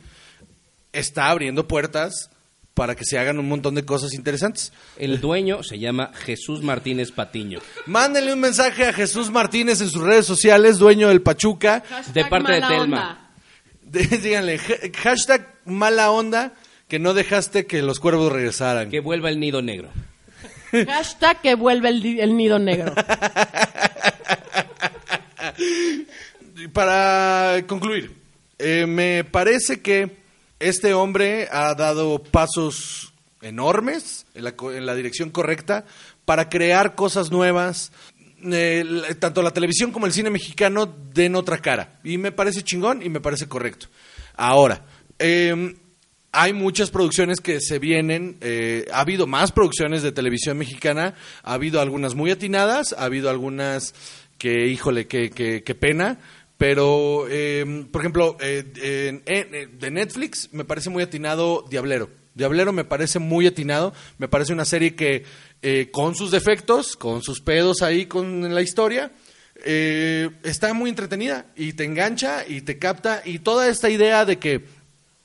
[0.94, 2.30] Está abriendo puertas
[2.74, 4.72] para que se hagan un montón de cosas interesantes.
[4.98, 7.60] El dueño se llama Jesús Martínez Patiño.
[7.86, 11.84] Mándenle un mensaje a Jesús Martínez en sus redes sociales, dueño del Pachuca.
[12.14, 13.32] De parte de Telma.
[13.84, 16.54] díganle, ha- hashtag mala onda
[16.88, 18.90] que no dejaste que los cuervos regresaran.
[18.90, 19.90] Que vuelva el nido negro.
[20.72, 22.94] Hashtag que vuelve el, el nido negro.
[26.74, 28.16] Para concluir,
[28.58, 30.18] eh, me parece que
[30.60, 35.86] este hombre ha dado pasos enormes en la, dirección correcta
[36.24, 37.92] para crear cosas nuevas.
[39.20, 42.00] Tanto la televisión como el cine mexicano den otra cara.
[42.04, 43.88] Y me parece chingón y me parece correcto.
[44.36, 44.86] Ahora,
[45.20, 45.76] eh,
[46.32, 48.38] hay muchas producciones que se vienen.
[48.42, 51.16] eh, ha habido más producciones de televisión mexicana.
[51.44, 52.94] Ha habido algunas muy atinadas.
[52.94, 53.94] Ha habido algunas
[54.38, 56.20] que, híjole, que, que, que pena.
[56.58, 62.10] Pero, eh, por ejemplo, eh, en- de Netflix me parece muy atinado Diablero.
[62.34, 63.94] Diablero me parece muy atinado.
[64.18, 65.24] Me parece una serie que,
[65.62, 69.12] eh, con sus defectos, con sus pedos ahí con la historia,
[69.66, 73.22] eh, está muy entretenida y te engancha y te capta.
[73.26, 74.66] Y toda esta idea de que,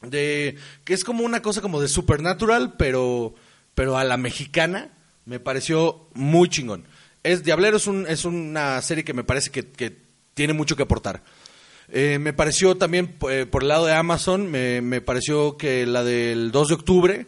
[0.02, 3.34] de, que es como una cosa como de supernatural, pero,
[3.74, 4.88] pero a la mexicana,
[5.26, 6.84] me pareció muy chingón.
[7.22, 11.22] Es, Diablero es, un, es una serie que me parece que, tiene mucho que aportar.
[11.88, 16.04] Eh, me pareció también, eh, por el lado de Amazon, me, me pareció que la
[16.04, 17.26] del 2 de octubre,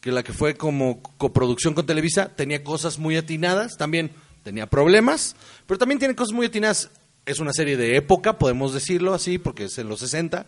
[0.00, 4.12] que la que fue como coproducción con Televisa, tenía cosas muy atinadas, también
[4.44, 6.90] tenía problemas, pero también tiene cosas muy atinadas.
[7.26, 10.46] Es una serie de época, podemos decirlo así, porque es en los 60,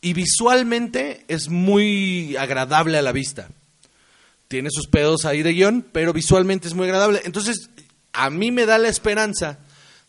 [0.00, 3.48] y visualmente es muy agradable a la vista.
[4.48, 7.20] Tiene sus pedos ahí de guion, pero visualmente es muy agradable.
[7.24, 7.70] Entonces,
[8.12, 9.60] a mí me da la esperanza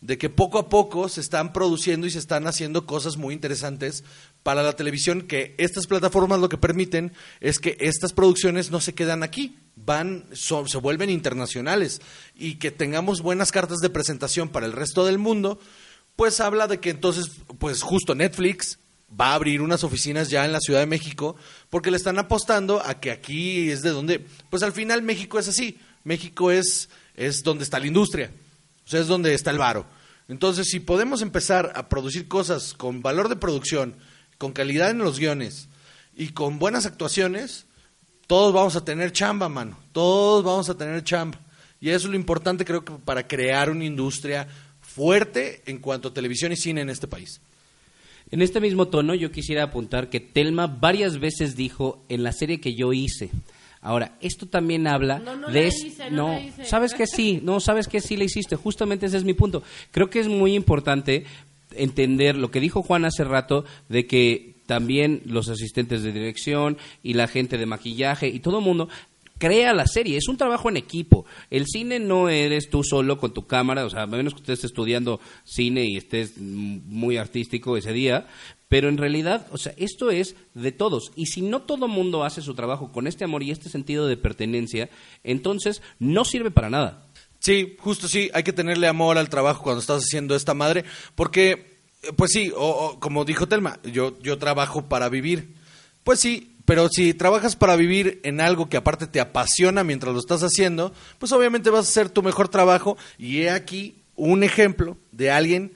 [0.02, 4.04] de que poco a poco se están produciendo y se están haciendo cosas muy interesantes
[4.44, 8.94] para la televisión, que estas plataformas lo que permiten es que estas producciones no se
[8.94, 12.02] quedan aquí, van, se vuelven internacionales
[12.36, 15.58] y que tengamos buenas cartas de presentación para el resto del mundo,
[16.18, 17.28] pues habla de que entonces,
[17.58, 18.80] pues justo Netflix
[19.20, 21.38] va a abrir unas oficinas ya en la Ciudad de México
[21.70, 25.48] porque le están apostando a que aquí es de donde, pues al final México es
[25.48, 28.32] así, México es, es donde está la industria,
[28.86, 29.86] o sea, es donde está el varo.
[30.28, 33.96] Entonces, si podemos empezar a producir cosas con valor de producción,
[34.38, 35.68] con calidad en los guiones
[36.16, 37.66] y con buenas actuaciones,
[38.28, 39.78] todos vamos a tener chamba, mano.
[39.92, 41.40] Todos vamos a tener chamba.
[41.82, 44.48] Y eso es lo importante, creo que para crear una industria
[44.80, 47.42] fuerte en cuanto a televisión y cine en este país.
[48.32, 52.62] En este mismo tono, yo quisiera apuntar que Telma varias veces dijo en la serie
[52.62, 53.30] que yo hice.
[53.84, 55.68] Ahora, esto también habla No, no de...
[55.68, 56.66] hice, no hice.
[56.66, 59.62] sabes que sí, no, sabes que sí le hiciste, justamente ese es mi punto.
[59.92, 61.26] Creo que es muy importante
[61.76, 67.14] entender lo que dijo Juan hace rato de que también los asistentes de dirección y
[67.16, 68.88] la gente de maquillaje y todo el mundo
[69.44, 71.26] crea la serie, es un trabajo en equipo.
[71.50, 74.64] El cine no eres tú solo con tu cámara, o sea, a menos que estés
[74.64, 78.26] estudiando cine y estés muy artístico ese día,
[78.70, 81.12] pero en realidad, o sea, esto es de todos.
[81.18, 84.16] Y si no todo mundo hace su trabajo con este amor y este sentido de
[84.16, 84.90] pertenencia,
[85.26, 87.10] entonces no sirve para nada.
[87.40, 90.86] Sí, justo sí, hay que tenerle amor al trabajo cuando estás haciendo esta madre,
[91.16, 95.54] porque, eh, pues sí, o, como dijo Telma, yo, yo trabajo para vivir.
[96.06, 100.20] Pues sí, pero si trabajas para vivir en algo que aparte te apasiona mientras lo
[100.20, 104.98] estás haciendo, pues obviamente vas a hacer tu mejor trabajo y he aquí un ejemplo
[105.12, 105.74] de alguien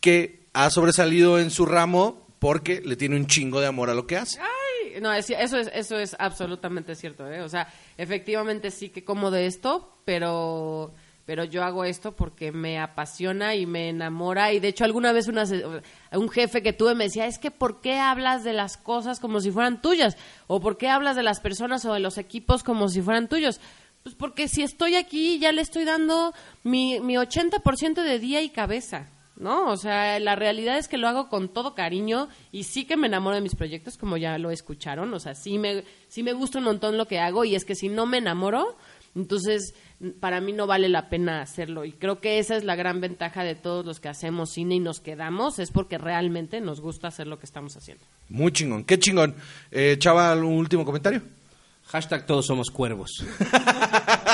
[0.00, 4.06] que ha sobresalido en su ramo porque le tiene un chingo de amor a lo
[4.06, 4.40] que hace.
[4.40, 7.42] Ay, no, eso es, eso es absolutamente cierto, ¿eh?
[7.42, 10.94] O sea, efectivamente sí que como de esto, pero
[11.30, 14.52] pero yo hago esto porque me apasiona y me enamora.
[14.52, 18.00] Y de hecho, alguna vez un jefe que tuve me decía, es que ¿por qué
[18.00, 20.16] hablas de las cosas como si fueran tuyas?
[20.48, 23.60] ¿O por qué hablas de las personas o de los equipos como si fueran tuyos?
[24.02, 28.50] Pues porque si estoy aquí ya le estoy dando mi, mi 80% de día y
[28.50, 29.08] cabeza.
[29.36, 29.68] ¿no?
[29.68, 33.06] O sea, la realidad es que lo hago con todo cariño y sí que me
[33.06, 35.14] enamoro de mis proyectos, como ya lo escucharon.
[35.14, 37.76] O sea, sí me, sí me gusta un montón lo que hago y es que
[37.76, 38.76] si no me enamoro,
[39.14, 39.74] entonces
[40.20, 41.84] para mí no vale la pena hacerlo.
[41.84, 44.80] Y creo que esa es la gran ventaja de todos los que hacemos cine y
[44.80, 48.04] nos quedamos, es porque realmente nos gusta hacer lo que estamos haciendo.
[48.28, 49.34] Muy chingón, qué chingón.
[49.70, 51.22] Eh, Chava, ¿algún último comentario?
[51.86, 53.24] Hashtag todos somos cuervos.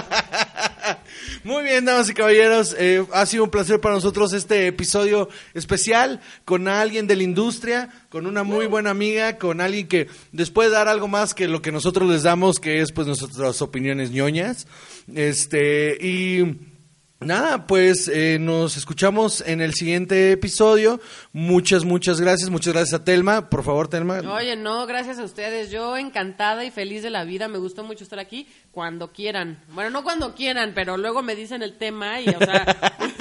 [1.45, 6.21] Muy bien, damas y caballeros, eh, ha sido un placer para nosotros este episodio especial
[6.45, 10.89] con alguien de la industria, con una muy buena amiga, con alguien que después dar
[10.89, 14.67] algo más que lo que nosotros les damos, que es pues nuestras opiniones ñoñas.
[15.15, 16.76] Este, y
[17.21, 21.01] Nada, pues eh, nos escuchamos en el siguiente episodio.
[21.33, 22.51] Muchas, muchas gracias.
[22.51, 23.49] Muchas gracias a Telma.
[23.49, 24.21] Por favor, Telma.
[24.21, 25.71] Oye, no, gracias a ustedes.
[25.71, 27.49] Yo encantada y feliz de la vida.
[27.49, 29.63] Me gustó mucho estar aquí cuando quieran.
[29.73, 32.77] Bueno, no cuando quieran, pero luego me dicen el tema y, o sea...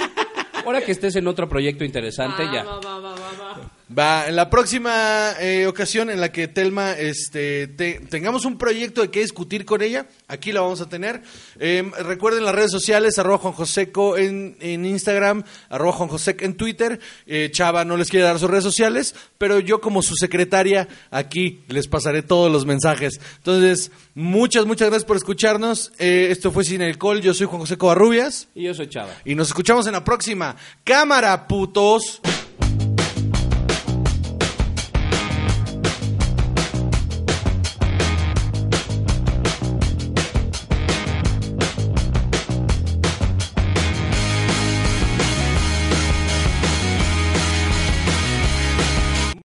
[0.66, 2.64] Ahora que estés en otro proyecto interesante, ya.
[2.64, 9.10] Va, en la próxima eh, ocasión en la que Telma este, tengamos un proyecto de
[9.10, 11.22] que discutir con ella, aquí la vamos a tener.
[11.60, 16.56] Em, recuerden las redes sociales, arroba Juan Joseco en, en Instagram, arroba Juan Joseco en
[16.56, 16.98] Twitter.
[17.26, 21.60] Eh, Chava no les quiere dar sus redes sociales, pero yo como su secretaria aquí
[21.68, 23.20] les pasaré todos los mensajes.
[23.36, 25.92] Entonces, muchas, muchas gracias por escucharnos.
[25.98, 28.48] Eh, esto fue Sin Alcohol, yo soy Juan José Covarrubias.
[28.54, 29.14] Y yo soy Chava.
[29.24, 30.56] Y nos escuchamos en la próxima.
[30.82, 32.20] Cámara, putos.